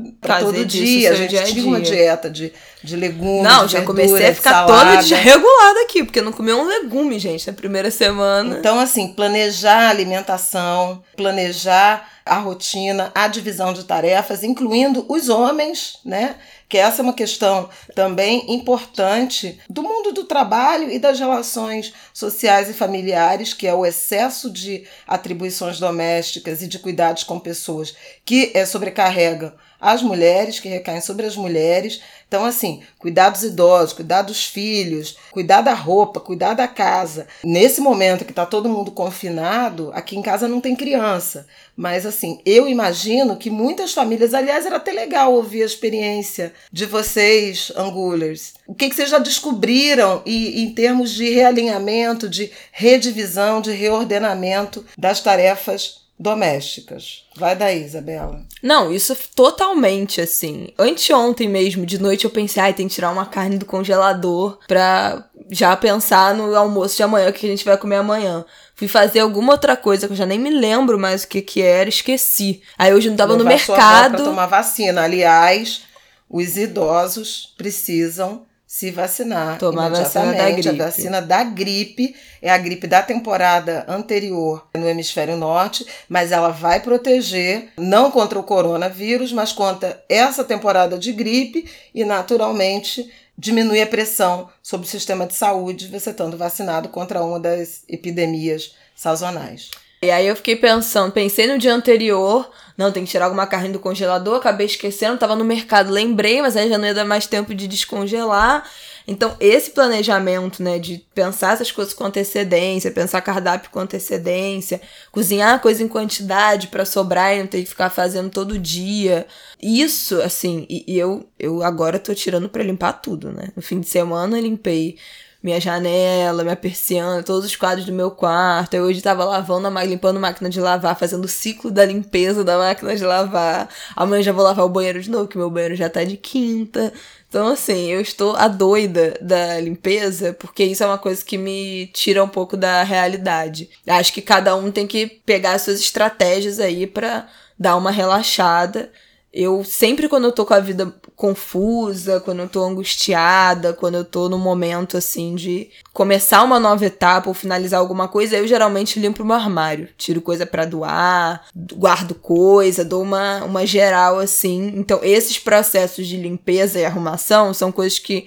[0.40, 1.10] todo dia.
[1.10, 3.42] A gente dia tinha uma dieta de, de legumes.
[3.42, 7.18] Não, já verdura, comecei a ficar toda desregulada aqui, porque eu não comi um legume,
[7.18, 8.58] gente, na primeira semana.
[8.58, 15.98] Então, assim, planejar a alimentação, planejar a rotina, a divisão de tarefas, incluindo os homens,
[16.04, 16.36] né?
[16.72, 22.70] Que essa é uma questão também importante do mundo do trabalho e das relações sociais
[22.70, 28.52] e familiares, que é o excesso de atribuições domésticas e de cuidados com pessoas que
[28.54, 32.00] é, sobrecarrega as mulheres, que recaem sobre as mulheres.
[32.28, 37.26] Então, assim, cuidar dos idosos, cuidar dos filhos, cuidar da roupa, cuidar da casa.
[37.42, 41.48] Nesse momento que está todo mundo confinado, aqui em casa não tem criança.
[41.76, 46.86] Mas, assim, eu imagino que muitas famílias, aliás, era até legal ouvir a experiência de
[46.86, 48.54] vocês, Angulers.
[48.66, 54.84] O que, que vocês já descobriram e, em termos de realinhamento, de redivisão, de reordenamento
[54.96, 57.24] das tarefas domésticas.
[57.36, 58.40] Vai daí, Isabela.
[58.62, 60.68] Não, isso totalmente assim.
[60.78, 65.28] Anteontem mesmo, de noite, eu pensei, ai, tem que tirar uma carne do congelador pra
[65.50, 68.44] já pensar no almoço de amanhã, o que a gente vai comer amanhã.
[68.76, 71.60] Fui fazer alguma outra coisa que eu já nem me lembro mais o que que
[71.60, 72.62] era, esqueci.
[72.78, 74.16] Aí hoje não tava Levar no mercado.
[74.16, 75.02] Pra tomar vacina.
[75.02, 75.82] Aliás,
[76.30, 79.58] os idosos precisam se vacinar.
[79.58, 80.68] Tomar a vacina da gripe.
[80.80, 86.48] A vacina da gripe é a gripe da temporada anterior no hemisfério norte, mas ela
[86.48, 93.82] vai proteger não contra o coronavírus, mas contra essa temporada de gripe e, naturalmente, diminui
[93.82, 99.70] a pressão sobre o sistema de saúde você estando vacinado contra uma das epidemias sazonais.
[100.02, 103.68] E aí eu fiquei pensando, pensei no dia anterior, não, tem que tirar alguma carne
[103.68, 107.26] do congelador, acabei esquecendo, tava no mercado, lembrei, mas aí já não ia dar mais
[107.26, 108.68] tempo de descongelar.
[109.06, 115.60] Então, esse planejamento, né, de pensar essas coisas com antecedência, pensar cardápio com antecedência, cozinhar
[115.60, 119.26] coisa em quantidade para sobrar e não ter que ficar fazendo todo dia.
[119.60, 123.50] Isso, assim, e, e eu, eu agora tô tirando para limpar tudo, né?
[123.54, 124.96] No fim de semana eu limpei
[125.42, 128.74] minha janela, minha persiana, todos os quadros do meu quarto.
[128.74, 132.56] Eu hoje tava lavando, limpando a máquina de lavar, fazendo o ciclo da limpeza da
[132.56, 133.68] máquina de lavar.
[133.96, 136.92] Amanhã já vou lavar o banheiro de novo, que meu banheiro já tá de quinta.
[137.28, 141.86] Então, assim, eu estou a doida da limpeza, porque isso é uma coisa que me
[141.88, 143.70] tira um pouco da realidade.
[143.86, 147.26] Acho que cada um tem que pegar suas estratégias aí para
[147.58, 148.90] dar uma relaxada
[149.32, 154.04] eu sempre quando eu tô com a vida confusa, quando eu tô angustiada, quando eu
[154.04, 159.00] tô no momento assim de começar uma nova etapa ou finalizar alguma coisa, eu geralmente
[159.00, 164.72] limpo o meu armário, tiro coisa para doar, guardo coisa, dou uma uma geral assim.
[164.76, 168.26] Então, esses processos de limpeza e arrumação são coisas que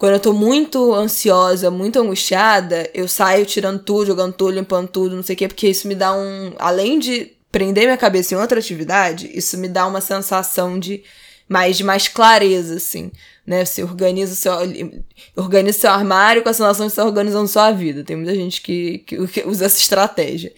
[0.00, 5.14] quando eu tô muito ansiosa, muito angustiada, eu saio tirando tudo, jogando tudo, limpando tudo,
[5.14, 6.54] não sei o quê, porque isso me dá um.
[6.58, 11.02] Além de prender minha cabeça em outra atividade, isso me dá uma sensação de
[11.48, 13.10] mais de mais clareza, assim,
[13.44, 13.64] né?
[13.64, 14.52] Você organiza o seu,
[15.34, 18.04] organiza seu armário com a sensação de estar organizando sua vida.
[18.04, 20.52] Tem muita gente que, que usa essa estratégia.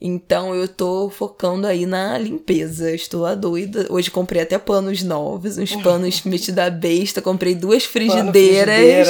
[0.00, 2.94] Então eu tô focando aí na limpeza.
[2.94, 3.86] Estou a doida.
[3.90, 7.20] Hoje comprei até panos novos, uns panos metida besta.
[7.20, 9.08] Comprei duas frigideiras.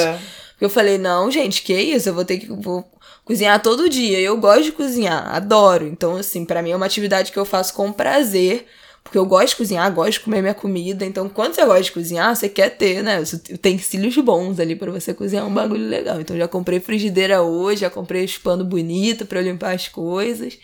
[0.59, 2.09] Eu falei, não, gente, que isso?
[2.09, 2.47] Eu vou ter que.
[2.47, 2.83] Vou
[3.27, 4.19] cozinhar todo dia.
[4.19, 5.85] Eu gosto de cozinhar, adoro.
[5.85, 8.65] Então, assim, para mim é uma atividade que eu faço com prazer.
[9.03, 11.05] Porque eu gosto de cozinhar, gosto de comer minha comida.
[11.05, 13.21] Então, quando você gosta de cozinhar, você quer ter, né?
[13.53, 16.19] Utensílios bons ali para você cozinhar um bagulho legal.
[16.19, 20.57] Então, já comprei frigideira hoje, já comprei os pano bonito para limpar as coisas.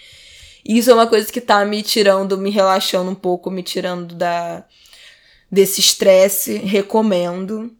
[0.65, 4.15] E isso é uma coisa que tá me tirando, me relaxando um pouco, me tirando
[4.15, 4.65] da
[5.51, 6.57] desse estresse.
[6.57, 7.71] Recomendo.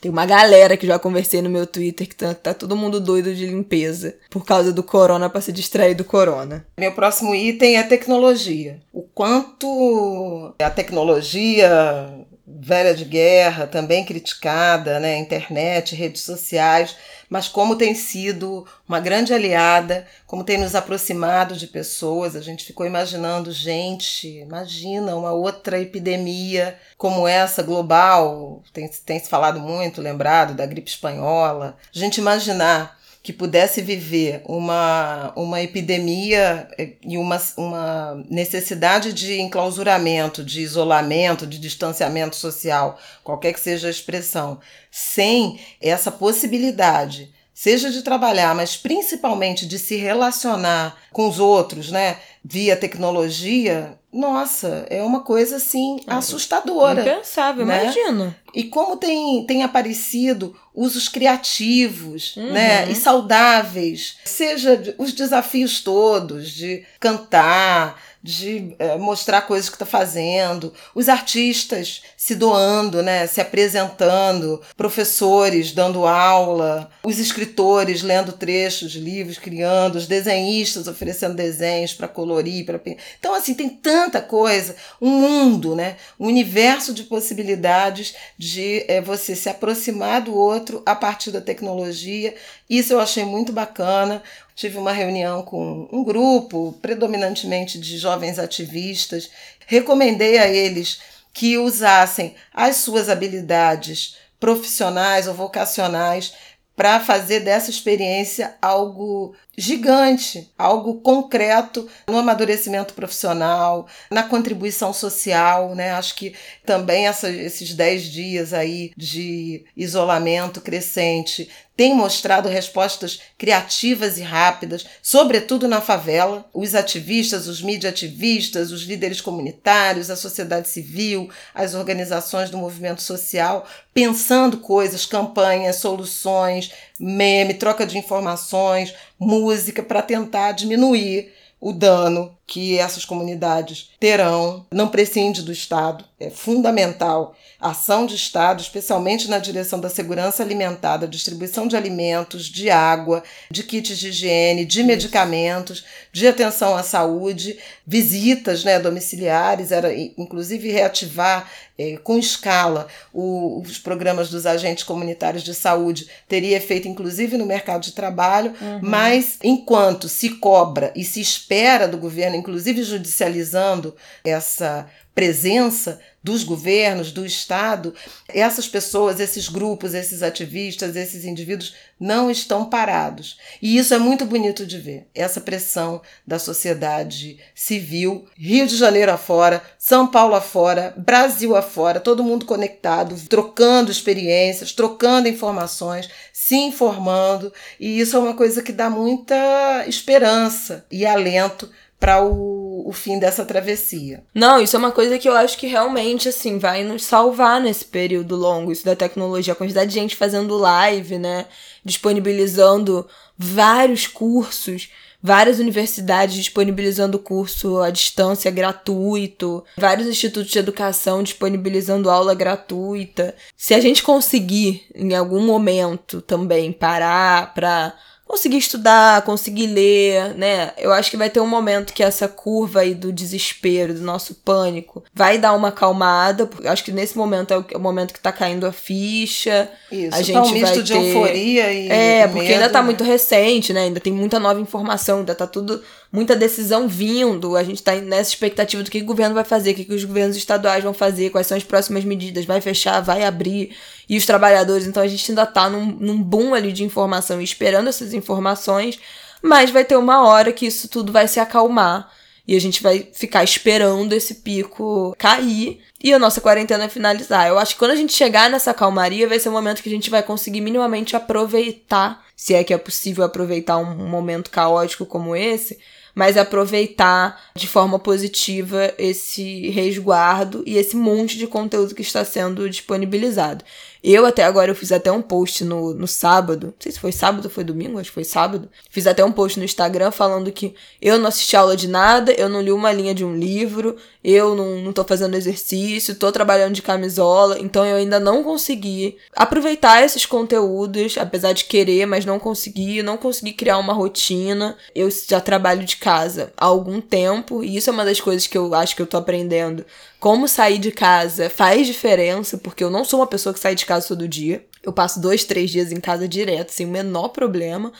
[0.00, 3.34] Tem uma galera que já conversei no meu Twitter que tá, tá todo mundo doido
[3.34, 6.66] de limpeza por causa do corona para se distrair do corona.
[6.78, 8.80] Meu próximo item é tecnologia.
[8.92, 12.26] O quanto a tecnologia
[12.58, 16.96] velha de guerra, também criticada, né, internet, redes sociais,
[17.28, 22.34] mas como tem sido uma grande aliada, como tem nos aproximado de pessoas.
[22.34, 29.28] A gente ficou imaginando, gente, imagina uma outra epidemia como essa global, tem, tem se
[29.28, 31.76] falado muito, lembrado da gripe espanhola.
[31.94, 39.40] A gente imaginar que pudesse viver uma, uma epidemia eh, e uma, uma necessidade de
[39.40, 44.58] enclausuramento, de isolamento, de distanciamento social, qualquer que seja a expressão,
[44.90, 52.16] sem essa possibilidade, seja de trabalhar, mas principalmente de se relacionar com os outros, né?
[52.44, 57.00] Via tecnologia, nossa, é uma coisa assim é, assustadora.
[57.02, 57.84] Impensável, né?
[57.84, 58.36] imagina.
[58.52, 62.52] E como tem, tem aparecido usos criativos uhum.
[62.52, 69.86] né, e saudáveis, seja os desafios todos de cantar, de é, mostrar coisas que está
[69.86, 78.92] fazendo, os artistas se doando, né, se apresentando, professores dando aula, os escritores lendo trechos
[78.92, 82.80] de livros, criando, os desenhistas oferecendo desenhos para colorir, para
[83.18, 89.34] então assim tem tanta coisa, um mundo, né, um universo de possibilidades de é, você
[89.34, 92.34] se aproximar do outro a partir da tecnologia.
[92.68, 94.22] Isso eu achei muito bacana
[94.60, 99.30] tive uma reunião com um grupo, predominantemente de jovens ativistas,
[99.66, 101.00] recomendei a eles
[101.32, 106.34] que usassem as suas habilidades profissionais ou vocacionais
[106.76, 115.92] para fazer dessa experiência algo gigante, algo concreto no amadurecimento profissional, na contribuição social, né?
[115.92, 124.18] Acho que também essa, esses 10 dias aí de isolamento crescente tem mostrado respostas criativas
[124.18, 126.44] e rápidas, sobretudo na favela.
[126.52, 133.00] Os ativistas, os mídia ativistas, os líderes comunitários, a sociedade civil, as organizações do movimento
[133.00, 142.36] social, pensando coisas, campanhas, soluções, meme, troca de informações, música para tentar diminuir o dano
[142.50, 144.66] que essas comunidades terão.
[144.72, 150.42] Não prescinde do Estado, é fundamental a ação de Estado, especialmente na direção da segurança
[150.42, 156.74] alimentar, da distribuição de alimentos, de água, de kits de higiene, de medicamentos, de atenção
[156.74, 164.44] à saúde, visitas né, domiciliares, era inclusive reativar é, com escala o, os programas dos
[164.44, 168.80] agentes comunitários de saúde, teria efeito inclusive no mercado de trabalho, uhum.
[168.82, 177.12] mas enquanto se cobra e se espera do governo, inclusive judicializando essa presença dos governos,
[177.12, 177.94] do Estado,
[178.28, 183.38] essas pessoas, esses grupos, esses ativistas, esses indivíduos não estão parados.
[183.60, 189.12] E isso é muito bonito de ver, essa pressão da sociedade civil, Rio de Janeiro
[189.12, 197.52] afora, São Paulo afora, Brasil afora, todo mundo conectado, trocando experiências, trocando informações, se informando,
[197.78, 201.70] e isso é uma coisa que dá muita esperança e alento
[202.00, 204.24] para o, o fim dessa travessia.
[204.34, 207.84] Não, isso é uma coisa que eu acho que realmente, assim, vai nos salvar nesse
[207.84, 209.52] período longo, isso da tecnologia.
[209.52, 211.44] A quantidade de gente fazendo live, né?
[211.84, 214.90] Disponibilizando vários cursos,
[215.22, 223.34] várias universidades disponibilizando curso à distância gratuito, vários institutos de educação disponibilizando aula gratuita.
[223.56, 227.94] Se a gente conseguir, em algum momento, também parar para
[228.30, 230.70] conseguir estudar, conseguir ler, né?
[230.78, 234.36] Eu acho que vai ter um momento que essa curva aí do desespero, do nosso
[234.36, 236.48] pânico, vai dar uma acalmada.
[236.66, 239.68] Acho que nesse momento é, é o momento que tá caindo a ficha.
[239.90, 241.06] Isso, a gente tá um misto vai de ter...
[241.06, 241.88] euforia e.
[241.88, 242.84] É, porque medo, ainda tá né?
[242.84, 243.82] muito recente, né?
[243.82, 247.56] Ainda tem muita nova informação, ainda tá tudo muita decisão vindo.
[247.56, 250.36] A gente está nessa expectativa do que o governo vai fazer, o que, os governos
[250.36, 253.76] estaduais vão fazer, quais são as próximas medidas, vai fechar, vai abrir,
[254.08, 254.86] e os trabalhadores.
[254.86, 258.98] Então a gente ainda está num, num boom ali de informação, esperando essas informações,
[259.42, 262.10] mas vai ter uma hora que isso tudo vai se acalmar.
[262.48, 267.46] E a gente vai ficar esperando esse pico cair e a nossa quarentena finalizar.
[267.46, 269.92] Eu acho que quando a gente chegar nessa calmaria, vai ser o momento que a
[269.92, 275.36] gente vai conseguir minimamente aproveitar, se é que é possível aproveitar um momento caótico como
[275.36, 275.78] esse,
[276.14, 282.68] mas aproveitar de forma positiva esse resguardo e esse monte de conteúdo que está sendo
[282.68, 283.64] disponibilizado.
[284.02, 287.12] Eu até agora eu fiz até um post no, no sábado, não sei se foi
[287.12, 288.68] sábado ou foi domingo, acho que foi sábado.
[288.88, 292.48] Fiz até um post no Instagram falando que eu não assisti aula de nada, eu
[292.48, 296.74] não li uma linha de um livro, eu não, não tô fazendo exercício, tô trabalhando
[296.74, 302.38] de camisola, então eu ainda não consegui aproveitar esses conteúdos, apesar de querer, mas não
[302.38, 304.76] consegui, não consegui criar uma rotina.
[304.94, 308.56] Eu já trabalho de casa há algum tempo, e isso é uma das coisas que
[308.56, 309.84] eu acho que eu tô aprendendo
[310.20, 313.86] como sair de casa faz diferença, porque eu não sou uma pessoa que sai de
[313.86, 314.64] casa todo dia.
[314.82, 317.90] Eu passo dois, três dias em casa direto, sem o menor problema.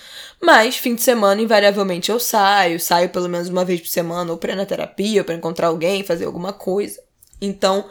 [0.41, 2.79] Mas, fim de semana, invariavelmente eu saio.
[2.79, 5.69] Saio pelo menos uma vez por semana, ou pra ir na terapia, ou pra encontrar
[5.69, 7.03] alguém, fazer alguma coisa.
[7.41, 7.87] Então,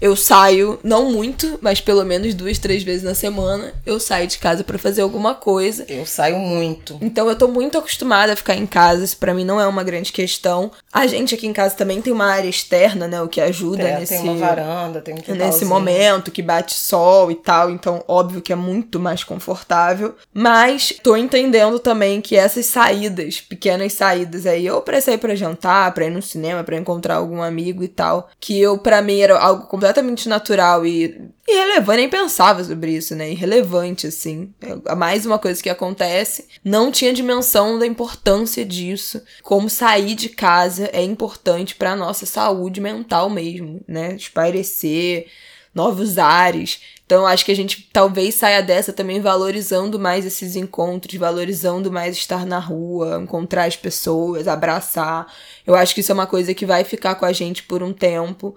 [0.00, 4.38] eu saio, não muito, mas pelo menos duas, três vezes na semana, eu saio de
[4.38, 5.84] casa para fazer alguma coisa.
[5.88, 6.98] Eu saio muito.
[7.00, 9.82] Então eu tô muito acostumada a ficar em casa, isso pra mim não é uma
[9.82, 10.70] grande questão.
[10.92, 13.20] A gente aqui em casa também tem uma área externa, né?
[13.20, 14.14] O que ajuda é, nesse.
[14.14, 17.70] Tem uma varanda, tem um Nesse momento que bate sol e tal.
[17.70, 20.14] Então, óbvio que é muito mais confortável.
[20.32, 25.92] Mas tô entendendo também que essas saídas, pequenas saídas aí, ou pra sair pra jantar,
[25.92, 29.38] pra ir no cinema, pra encontrar algum amigo e tal, que eu, pra mim, era
[29.38, 29.87] algo completamente
[30.28, 33.30] natural e irrelevante, nem pensava sobre isso, né?
[33.30, 34.52] Irrelevante, assim.
[34.84, 36.46] É mais uma coisa que acontece.
[36.64, 39.22] Não tinha dimensão da importância disso.
[39.42, 44.14] Como sair de casa é importante para nossa saúde mental mesmo, né?
[44.14, 45.26] Espairecer,
[45.74, 46.80] novos ares.
[47.08, 52.14] Então, acho que a gente talvez saia dessa também valorizando mais esses encontros, valorizando mais
[52.18, 55.26] estar na rua, encontrar as pessoas, abraçar.
[55.66, 57.94] Eu acho que isso é uma coisa que vai ficar com a gente por um
[57.94, 58.54] tempo.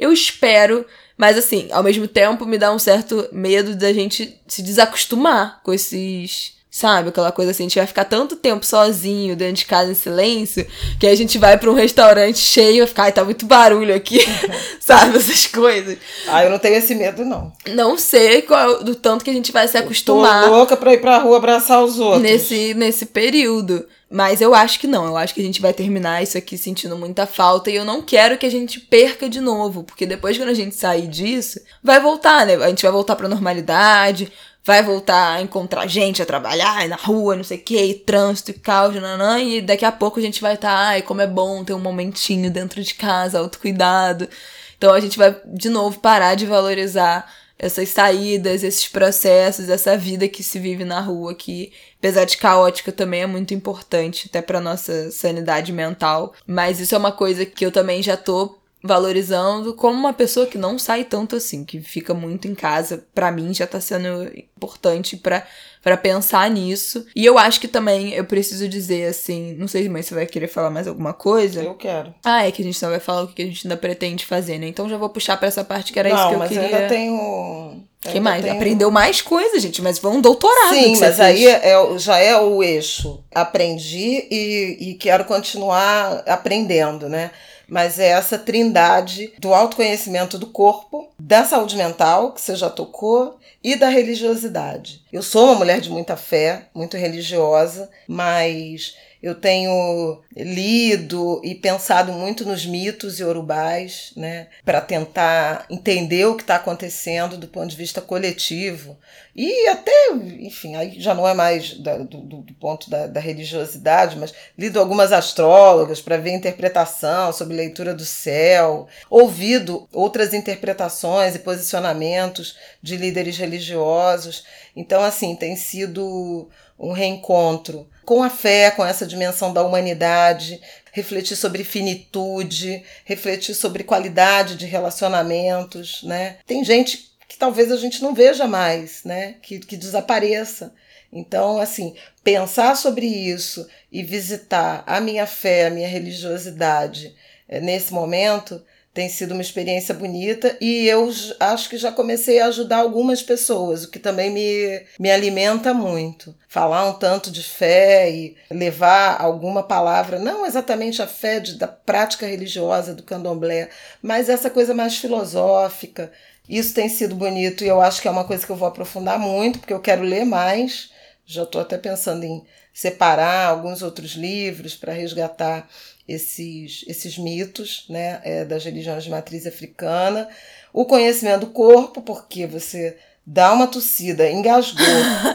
[0.00, 0.84] Eu espero
[1.20, 5.70] mas assim, ao mesmo tempo me dá um certo medo da gente se desacostumar com
[5.70, 6.58] esses.
[6.70, 7.10] Sabe?
[7.10, 10.64] Aquela coisa assim, a gente vai ficar tanto tempo sozinho dentro de casa em silêncio,
[10.98, 13.94] que a gente vai para um restaurante cheio e vai ficar, ai, tá muito barulho
[13.94, 14.20] aqui.
[14.80, 15.18] sabe?
[15.18, 15.98] Essas coisas.
[16.26, 17.52] Ah, eu não tenho esse medo, não.
[17.66, 20.44] Não sei qual, do tanto que a gente vai se acostumar.
[20.44, 22.22] Eu tô louca pra ir pra rua abraçar os outros.
[22.22, 23.84] Nesse, nesse período.
[24.12, 26.96] Mas eu acho que não, eu acho que a gente vai terminar isso aqui sentindo
[26.96, 30.48] muita falta e eu não quero que a gente perca de novo, porque depois quando
[30.48, 32.56] a gente sair disso, vai voltar, né?
[32.56, 34.32] A gente vai voltar pra normalidade,
[34.64, 38.54] vai voltar a encontrar gente, a trabalhar na rua, não sei o que, trânsito e
[38.54, 41.62] caos, nanã, e daqui a pouco a gente vai estar, tá, ai, como é bom
[41.64, 44.28] ter um momentinho dentro de casa, autocuidado.
[44.76, 47.30] Então a gente vai de novo parar de valorizar
[47.62, 52.90] essas saídas, esses processos, essa vida que se vive na rua, que, apesar de caótica,
[52.90, 56.32] também é muito importante, até para nossa sanidade mental.
[56.46, 60.56] Mas isso é uma coisa que eu também já tô valorizando como uma pessoa que
[60.56, 64.22] não sai tanto assim, que fica muito em casa, para mim já tá sendo
[64.56, 65.46] importante para
[65.82, 67.06] para pensar nisso.
[67.14, 70.48] E eu acho que também eu preciso dizer assim, não sei se você vai querer
[70.48, 71.62] falar mais alguma coisa.
[71.62, 72.14] Eu quero.
[72.24, 74.58] Ah, é que a gente não vai falar o que a gente ainda pretende fazer,
[74.58, 74.66] né?
[74.66, 76.68] Então já vou puxar para essa parte que era não, isso que eu mas queria.
[76.68, 78.42] Eu ainda tenho que mais?
[78.42, 78.54] Tenho...
[78.54, 80.74] Aprendeu mais coisas, gente, mas foi um doutorado.
[80.74, 81.20] Sim, mas fez.
[81.20, 83.22] aí é, já é o eixo.
[83.34, 87.30] Aprendi e, e quero continuar aprendendo, né?
[87.70, 93.38] Mas é essa trindade do autoconhecimento do corpo, da saúde mental, que você já tocou,
[93.62, 95.02] e da religiosidade.
[95.12, 102.10] Eu sou uma mulher de muita fé, muito religiosa, mas eu tenho lido e pensado
[102.12, 107.76] muito nos mitos iorubais, né, para tentar entender o que está acontecendo do ponto de
[107.76, 108.96] vista coletivo.
[109.42, 114.18] E até, enfim, aí já não é mais da, do, do, ponto da, da, religiosidade,
[114.18, 121.38] mas lido algumas astrólogas para ver interpretação sobre leitura do céu, ouvido outras interpretações e
[121.38, 124.44] posicionamentos de líderes religiosos.
[124.76, 130.60] Então, assim, tem sido um reencontro com a fé, com essa dimensão da humanidade,
[130.92, 136.36] refletir sobre finitude, refletir sobre qualidade de relacionamentos, né?
[136.46, 139.36] Tem gente que talvez a gente não veja mais, né?
[139.40, 140.74] Que, que desapareça.
[141.12, 147.14] Então, assim, pensar sobre isso e visitar a minha fé, a minha religiosidade
[147.48, 148.60] eh, nesse momento
[148.92, 151.08] tem sido uma experiência bonita e eu
[151.38, 156.34] acho que já comecei a ajudar algumas pessoas, o que também me, me alimenta muito.
[156.48, 161.68] Falar um tanto de fé e levar alguma palavra, não exatamente a fé de, da
[161.68, 163.68] prática religiosa do candomblé,
[164.02, 166.10] mas essa coisa mais filosófica.
[166.50, 169.20] Isso tem sido bonito e eu acho que é uma coisa que eu vou aprofundar
[169.20, 170.90] muito, porque eu quero ler mais.
[171.24, 172.44] Já estou até pensando em
[172.74, 175.70] separar alguns outros livros para resgatar
[176.08, 180.28] esses, esses mitos né, é, das religiões de matriz africana,
[180.72, 184.84] o conhecimento do corpo, porque você dá uma tossida, engasgou,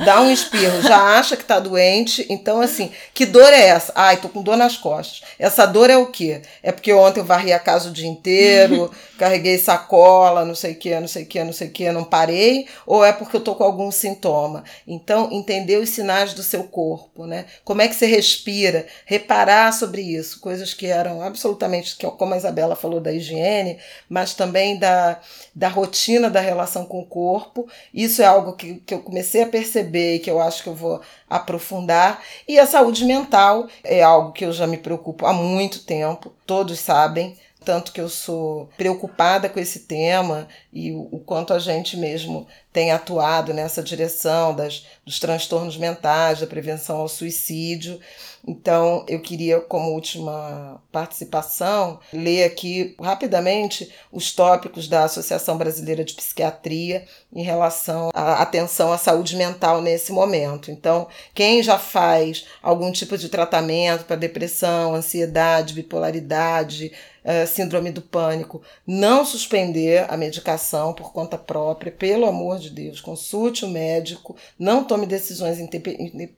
[0.03, 2.25] dá um espirro, já acha que tá doente.
[2.29, 3.93] Então, assim, que dor é essa?
[3.95, 5.21] Ai, tô com dor nas costas.
[5.39, 6.41] Essa dor é o quê?
[6.61, 10.75] É porque ontem eu varri a casa o dia inteiro, carreguei sacola, não sei o
[10.75, 13.41] que, não sei o que, não sei o que, não parei, ou é porque eu
[13.41, 14.63] tô com algum sintoma?
[14.85, 17.45] Então, entender os sinais do seu corpo, né?
[17.63, 22.75] Como é que você respira, reparar sobre isso, coisas que eram absolutamente, como a Isabela
[22.75, 23.77] falou da higiene,
[24.09, 25.19] mas também da,
[25.55, 27.67] da rotina da relação com o corpo.
[27.93, 30.75] Isso é algo que, que eu comecei a perceber e que eu acho que eu
[30.75, 32.21] vou aprofundar.
[32.47, 36.79] E a saúde mental é algo que eu já me preocupo há muito tempo, todos
[36.79, 41.97] sabem tanto que eu sou preocupada com esse tema e o, o quanto a gente
[41.97, 48.01] mesmo tem atuado nessa direção das, dos transtornos mentais, da prevenção ao suicídio.
[48.45, 56.13] Então, eu queria, como última participação, ler aqui rapidamente os tópicos da Associação Brasileira de
[56.13, 60.69] Psiquiatria em relação à atenção à saúde mental nesse momento.
[60.69, 66.91] Então, quem já faz algum tipo de tratamento para depressão, ansiedade, bipolaridade,
[67.27, 73.01] eh, síndrome do pânico, não suspender a medicação por conta própria, pelo amor de Deus,
[73.01, 75.57] consulte o médico, não tome decisões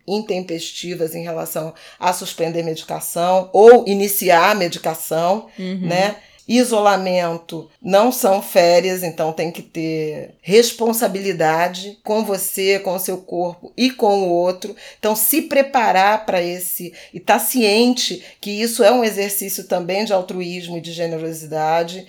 [0.08, 5.88] intempestivas em relação a suspender medicação ou iniciar a medicação, uhum.
[5.88, 6.18] né?
[6.48, 13.74] Isolamento não são férias, então tem que ter responsabilidade com você, com o seu corpo
[13.76, 14.74] e com o outro.
[14.98, 20.06] Então, se preparar para esse e estar tá ciente que isso é um exercício também
[20.06, 22.08] de altruísmo e de generosidade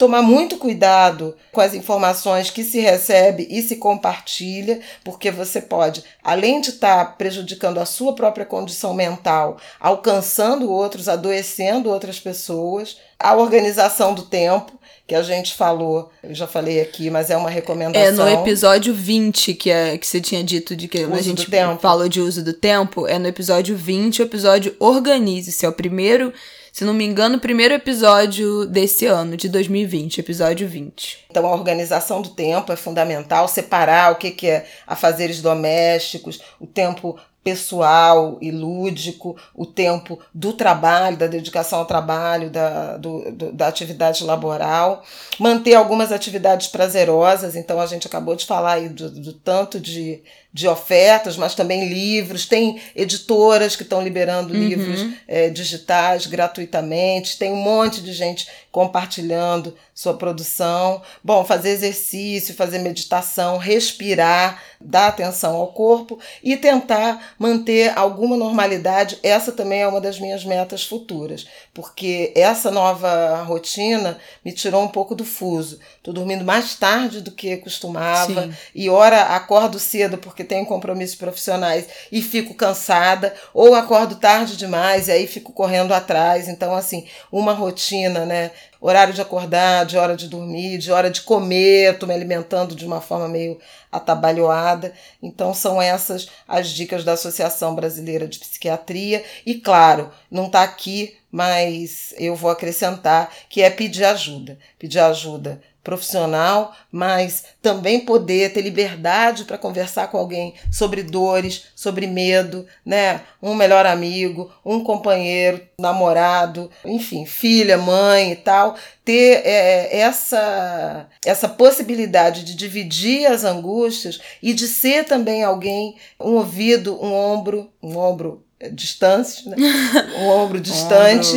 [0.00, 6.02] tomar muito cuidado com as informações que se recebe e se compartilha, porque você pode,
[6.24, 12.96] além de estar tá prejudicando a sua própria condição mental, alcançando outros, adoecendo outras pessoas,
[13.18, 14.72] a organização do tempo,
[15.06, 18.26] que a gente falou, eu já falei aqui, mas é uma recomendação.
[18.26, 21.46] É no episódio 20 que, é, que você tinha dito de que uso a gente
[21.78, 26.32] falou de uso do tempo, é no episódio 20, o episódio Organize-se, é o primeiro
[26.72, 31.26] se não me engano, o primeiro episódio desse ano, de 2020, episódio 20.
[31.30, 36.66] Então, a organização do tempo é fundamental, separar o que, que é afazeres domésticos, o
[36.66, 43.52] tempo pessoal e lúdico, o tempo do trabalho, da dedicação ao trabalho, da, do, do,
[43.52, 45.02] da atividade laboral,
[45.38, 50.22] manter algumas atividades prazerosas, então a gente acabou de falar aí do, do tanto de,
[50.52, 54.60] de ofertas, mas também livros, tem editoras que estão liberando uhum.
[54.60, 61.02] livros é, digitais gratuitamente, tem um monte de gente compartilhando sua produção.
[61.22, 69.18] Bom, fazer exercício, fazer meditação, respirar, dar atenção ao corpo e tentar manter alguma normalidade.
[69.22, 74.88] Essa também é uma das minhas metas futuras, porque essa nova rotina me tirou um
[74.88, 75.80] pouco do fuso.
[75.98, 78.54] Estou dormindo mais tarde do que costumava Sim.
[78.74, 85.08] e ora acordo cedo porque tenho compromissos profissionais e fico cansada, ou acordo tarde demais
[85.08, 86.48] e aí fico correndo atrás.
[86.48, 88.50] Então, assim, uma rotina, né?
[88.80, 92.86] horário de acordar, de hora de dormir, de hora de comer, estou me alimentando de
[92.86, 93.58] uma forma meio
[93.92, 94.92] atabalhoada.
[95.22, 99.22] Então, são essas as dicas da Associação Brasileira de Psiquiatria.
[99.44, 104.58] E, claro, não está aqui, mas eu vou acrescentar que é pedir ajuda.
[104.78, 112.06] Pedir ajuda profissional, mas também poder ter liberdade para conversar com alguém sobre dores, sobre
[112.06, 113.22] medo, né?
[113.42, 121.48] Um melhor amigo, um companheiro, namorado, enfim, filha, mãe e tal, ter é, essa essa
[121.48, 127.96] possibilidade de dividir as angústias e de ser também alguém um ouvido, um ombro, um
[127.96, 129.56] ombro distante, né?
[130.20, 131.36] um ombro distante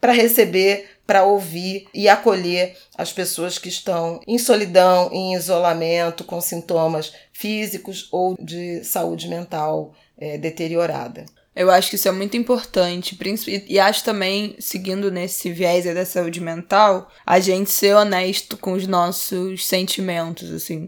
[0.00, 6.40] para receber para ouvir e acolher as pessoas que estão em solidão, em isolamento, com
[6.40, 11.24] sintomas físicos ou de saúde mental é, deteriorada.
[11.54, 13.18] Eu acho que isso é muito importante,
[13.66, 18.86] e acho também, seguindo nesse viés da saúde mental, a gente ser honesto com os
[18.86, 20.86] nossos sentimentos, assim.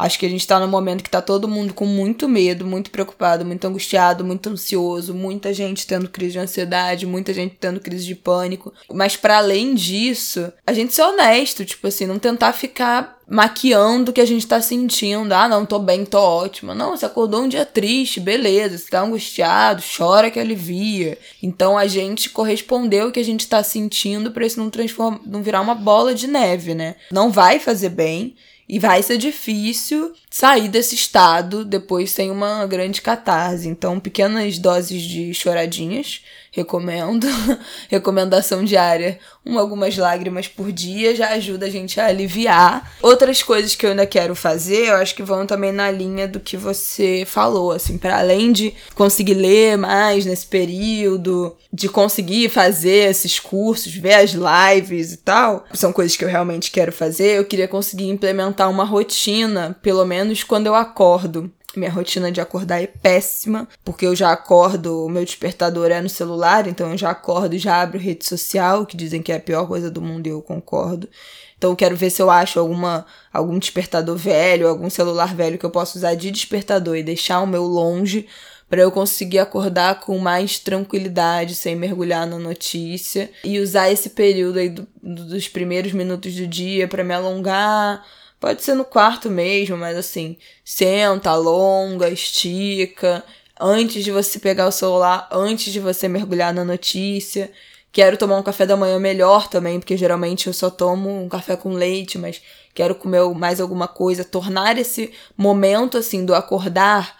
[0.00, 2.90] Acho que a gente tá num momento que tá todo mundo com muito medo, muito
[2.90, 8.06] preocupado, muito angustiado, muito ansioso, muita gente tendo crise de ansiedade, muita gente tendo crise
[8.06, 8.72] de pânico.
[8.92, 14.12] Mas para além disso, a gente ser honesto, tipo assim, não tentar ficar maquiando o
[14.12, 15.32] que a gente tá sentindo.
[15.32, 16.74] Ah, não, tô bem, tô ótima.
[16.74, 21.16] Não, você acordou um dia triste, beleza, você tá angustiado, chora que alivia.
[21.40, 25.42] Então a gente correspondeu o que a gente tá sentindo para isso não transformar, não
[25.42, 26.96] virar uma bola de neve, né?
[27.12, 28.34] Não vai fazer bem.
[28.72, 33.66] E vai ser difícil sair desse estado depois sem uma grande catarse.
[33.66, 37.26] Então, pequenas doses de choradinhas recomendo.
[37.88, 42.92] Recomendação diária: uma, algumas lágrimas por dia já ajuda a gente a aliviar.
[43.02, 46.40] Outras coisas que eu ainda quero fazer, eu acho que vão também na linha do
[46.40, 53.10] que você falou, assim, para além de conseguir ler mais nesse período, de conseguir fazer
[53.10, 57.38] esses cursos, ver as lives e tal, são coisas que eu realmente quero fazer.
[57.38, 61.50] Eu queria conseguir implementar uma rotina, pelo menos quando eu acordo.
[61.76, 66.08] Minha rotina de acordar é péssima, porque eu já acordo, o meu despertador é no
[66.08, 69.40] celular, então eu já acordo e já abro rede social, que dizem que é a
[69.40, 71.08] pior coisa do mundo e eu concordo.
[71.56, 75.66] Então eu quero ver se eu acho alguma algum despertador velho, algum celular velho que
[75.66, 78.26] eu possa usar de despertador e deixar o meu longe
[78.70, 84.60] para eu conseguir acordar com mais tranquilidade, sem mergulhar na notícia e usar esse período
[84.60, 88.02] aí do, dos primeiros minutos do dia para me alongar.
[88.40, 93.22] Pode ser no quarto mesmo, mas assim, senta, alonga, estica,
[93.60, 97.52] antes de você pegar o celular, antes de você mergulhar na notícia.
[97.92, 101.54] Quero tomar um café da manhã melhor também, porque geralmente eu só tomo um café
[101.54, 102.40] com leite, mas
[102.74, 107.14] quero comer mais alguma coisa, tornar esse momento assim do acordar,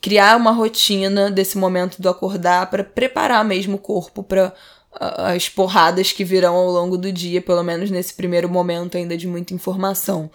[0.00, 4.54] criar uma rotina desse momento do acordar para preparar mesmo o corpo para
[5.00, 9.26] as porradas que virão ao longo do dia, pelo menos nesse primeiro momento ainda de
[9.26, 10.30] muita informação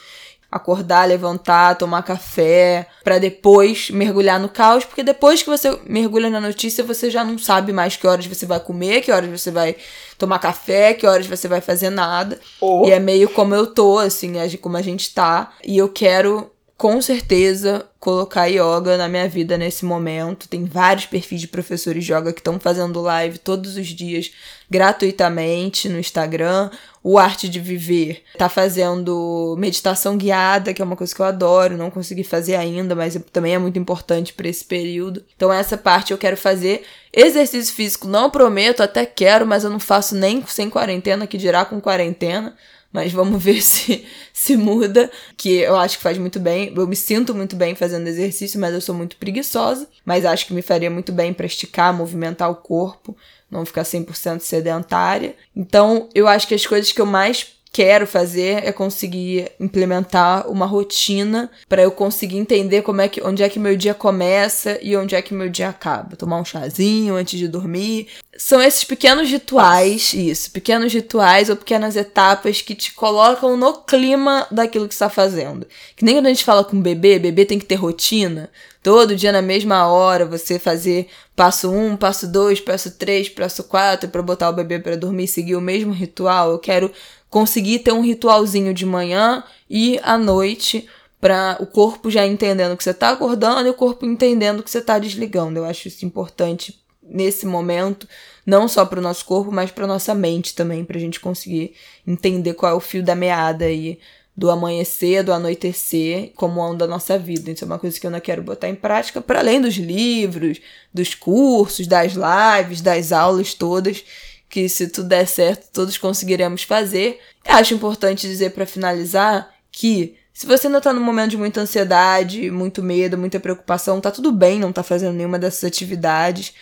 [0.51, 6.41] acordar, levantar, tomar café, para depois mergulhar no caos, porque depois que você mergulha na
[6.41, 9.75] notícia, você já não sabe mais que horas você vai comer, que horas você vai
[10.17, 12.39] tomar café, que horas você vai fazer nada.
[12.59, 12.83] Oh.
[12.87, 15.51] E é meio como eu tô, assim, como a gente tá.
[15.63, 20.47] E eu quero com certeza colocar yoga na minha vida nesse momento.
[20.47, 24.31] Tem vários perfis de professores de yoga que estão fazendo live todos os dias
[24.71, 26.69] gratuitamente no Instagram.
[27.03, 31.75] O Arte de Viver tá fazendo meditação guiada, que é uma coisa que eu adoro,
[31.75, 35.21] não consegui fazer ainda, mas também é muito importante para esse período.
[35.35, 36.83] Então essa parte eu quero fazer.
[37.11, 41.65] Exercício físico não prometo, até quero, mas eu não faço nem sem quarentena, que dirá
[41.65, 42.55] com quarentena
[42.91, 46.73] mas vamos ver se se muda, que eu acho que faz muito bem.
[46.75, 50.53] Eu me sinto muito bem fazendo exercício, mas eu sou muito preguiçosa, mas acho que
[50.53, 53.15] me faria muito bem para esticar, movimentar o corpo,
[53.51, 55.35] não ficar 100% sedentária.
[55.55, 60.65] Então, eu acho que as coisas que eu mais quero fazer é conseguir implementar uma
[60.65, 64.97] rotina para eu conseguir entender como é que onde é que meu dia começa e
[64.97, 66.15] onde é que meu dia acaba.
[66.15, 68.07] Tomar um chazinho antes de dormir.
[68.37, 74.47] São esses pequenos rituais, isso, pequenos rituais ou pequenas etapas que te colocam no clima
[74.49, 75.67] daquilo que está fazendo.
[75.95, 78.49] Que nem quando a gente fala com bebê, bebê tem que ter rotina.
[78.81, 84.09] Todo dia na mesma hora você fazer passo um, passo dois, passo três, passo quatro
[84.09, 86.51] para botar o bebê para dormir, seguir o mesmo ritual.
[86.51, 86.89] Eu quero
[87.29, 90.87] conseguir ter um ritualzinho de manhã e à noite
[91.21, 94.79] para o corpo já entendendo que você está acordando e o corpo entendendo que você
[94.79, 95.59] está desligando.
[95.59, 98.07] Eu acho isso importante nesse momento,
[98.45, 101.73] não só para o nosso corpo, mas para nossa mente também, para a gente conseguir
[102.05, 103.99] entender qual é o fio da meada aí
[104.37, 107.51] do amanhecer, do anoitecer, como anda a nossa vida.
[107.51, 110.61] Isso é uma coisa que eu não quero botar em prática, para além dos livros,
[110.93, 114.05] dos cursos, das lives, das aulas todas
[114.49, 117.19] que se tudo der certo, todos conseguiremos fazer.
[117.45, 121.61] Eu acho importante dizer para finalizar que se você ainda tá num momento de muita
[121.61, 126.53] ansiedade, muito medo, muita preocupação, tá tudo bem não tá fazendo nenhuma dessas atividades.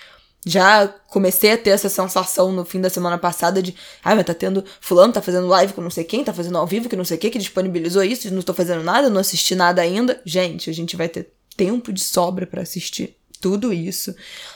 [0.46, 4.34] Já comecei a ter essa sensação no fim da semana passada de, ah, mas tá
[4.34, 7.06] tendo, fulano tá fazendo live com não sei quem, tá fazendo ao vivo que não
[7.06, 10.22] sei o que, que disponibilizou isso, não tô fazendo nada, não assisti nada ainda.
[10.26, 14.16] Gente, a gente vai ter tempo de sobra para assistir tudo isso.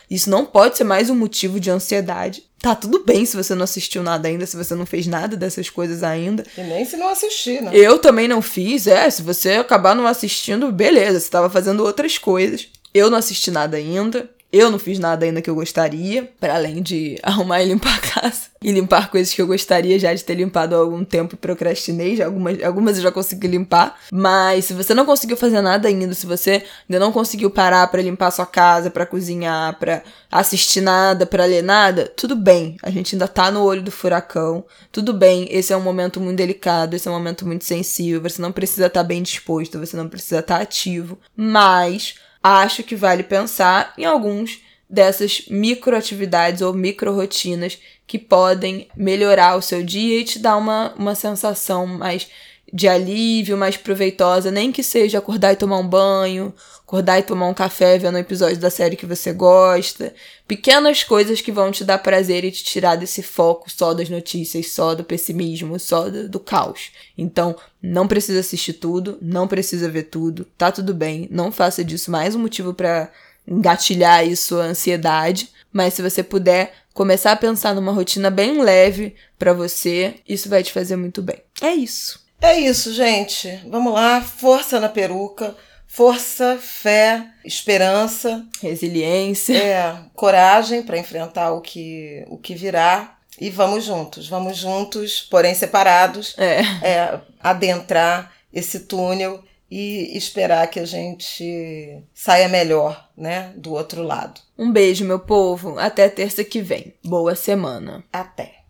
[0.10, 2.44] Isso não pode ser mais um motivo de ansiedade.
[2.62, 5.70] Tá tudo bem se você não assistiu nada ainda, se você não fez nada dessas
[5.70, 6.46] coisas ainda.
[6.56, 7.72] E nem se não assistir, né?
[7.74, 9.10] Eu também não fiz, é.
[9.10, 12.68] Se você acabar não assistindo, beleza, você tava fazendo outras coisas.
[12.94, 14.30] Eu não assisti nada ainda.
[14.52, 18.00] Eu não fiz nada ainda que eu gostaria, para além de arrumar e limpar a
[18.00, 18.52] casa.
[18.62, 22.18] E limpar coisas que eu gostaria já de ter limpado há algum tempo e procrastinei.
[22.18, 23.98] Já algumas, algumas eu já consegui limpar.
[24.12, 28.02] Mas se você não conseguiu fazer nada ainda, se você ainda não conseguiu parar para
[28.02, 32.76] limpar sua casa, para cozinhar, para assistir nada, para ler nada, tudo bem.
[32.84, 34.66] A gente ainda tá no olho do furacão.
[34.92, 38.22] Tudo bem, esse é um momento muito delicado, esse é um momento muito sensível.
[38.22, 41.18] Você não precisa estar tá bem disposto, você não precisa estar tá ativo.
[41.36, 49.62] Mas acho que vale pensar em alguns dessas microatividades ou micro-rotinas que podem melhorar o
[49.62, 52.30] seu dia e te dar uma, uma sensação mais
[52.74, 57.48] de alívio, mais proveitosa, nem que seja acordar e tomar um banho, acordar e tomar
[57.48, 60.14] um café vendo um episódio da série que você gosta.
[60.48, 64.72] Pequenas coisas que vão te dar prazer e te tirar desse foco só das notícias,
[64.72, 66.92] só do pessimismo, só do, do caos.
[67.18, 71.28] Então, não precisa assistir tudo, não precisa ver tudo, tá tudo bem.
[71.30, 73.12] Não faça disso mais um motivo para
[73.48, 75.50] engatilhar aí sua ansiedade.
[75.74, 80.64] Mas se você puder começar a pensar numa rotina bem leve para você, isso vai
[80.64, 81.42] te fazer muito bem.
[81.62, 82.21] É isso.
[82.42, 83.62] É isso, gente.
[83.68, 85.56] Vamos lá, força na peruca,
[85.88, 93.86] força, fé, esperança, resiliência, é, coragem para enfrentar o que o que virá e vamos
[93.86, 96.62] juntos, vamos juntos, porém separados, é.
[96.86, 104.42] é adentrar esse túnel e esperar que a gente saia melhor, né, do outro lado.
[104.58, 105.80] Um beijo, meu povo.
[105.80, 106.94] Até terça que vem.
[107.04, 108.04] Boa semana.
[108.12, 108.56] Até.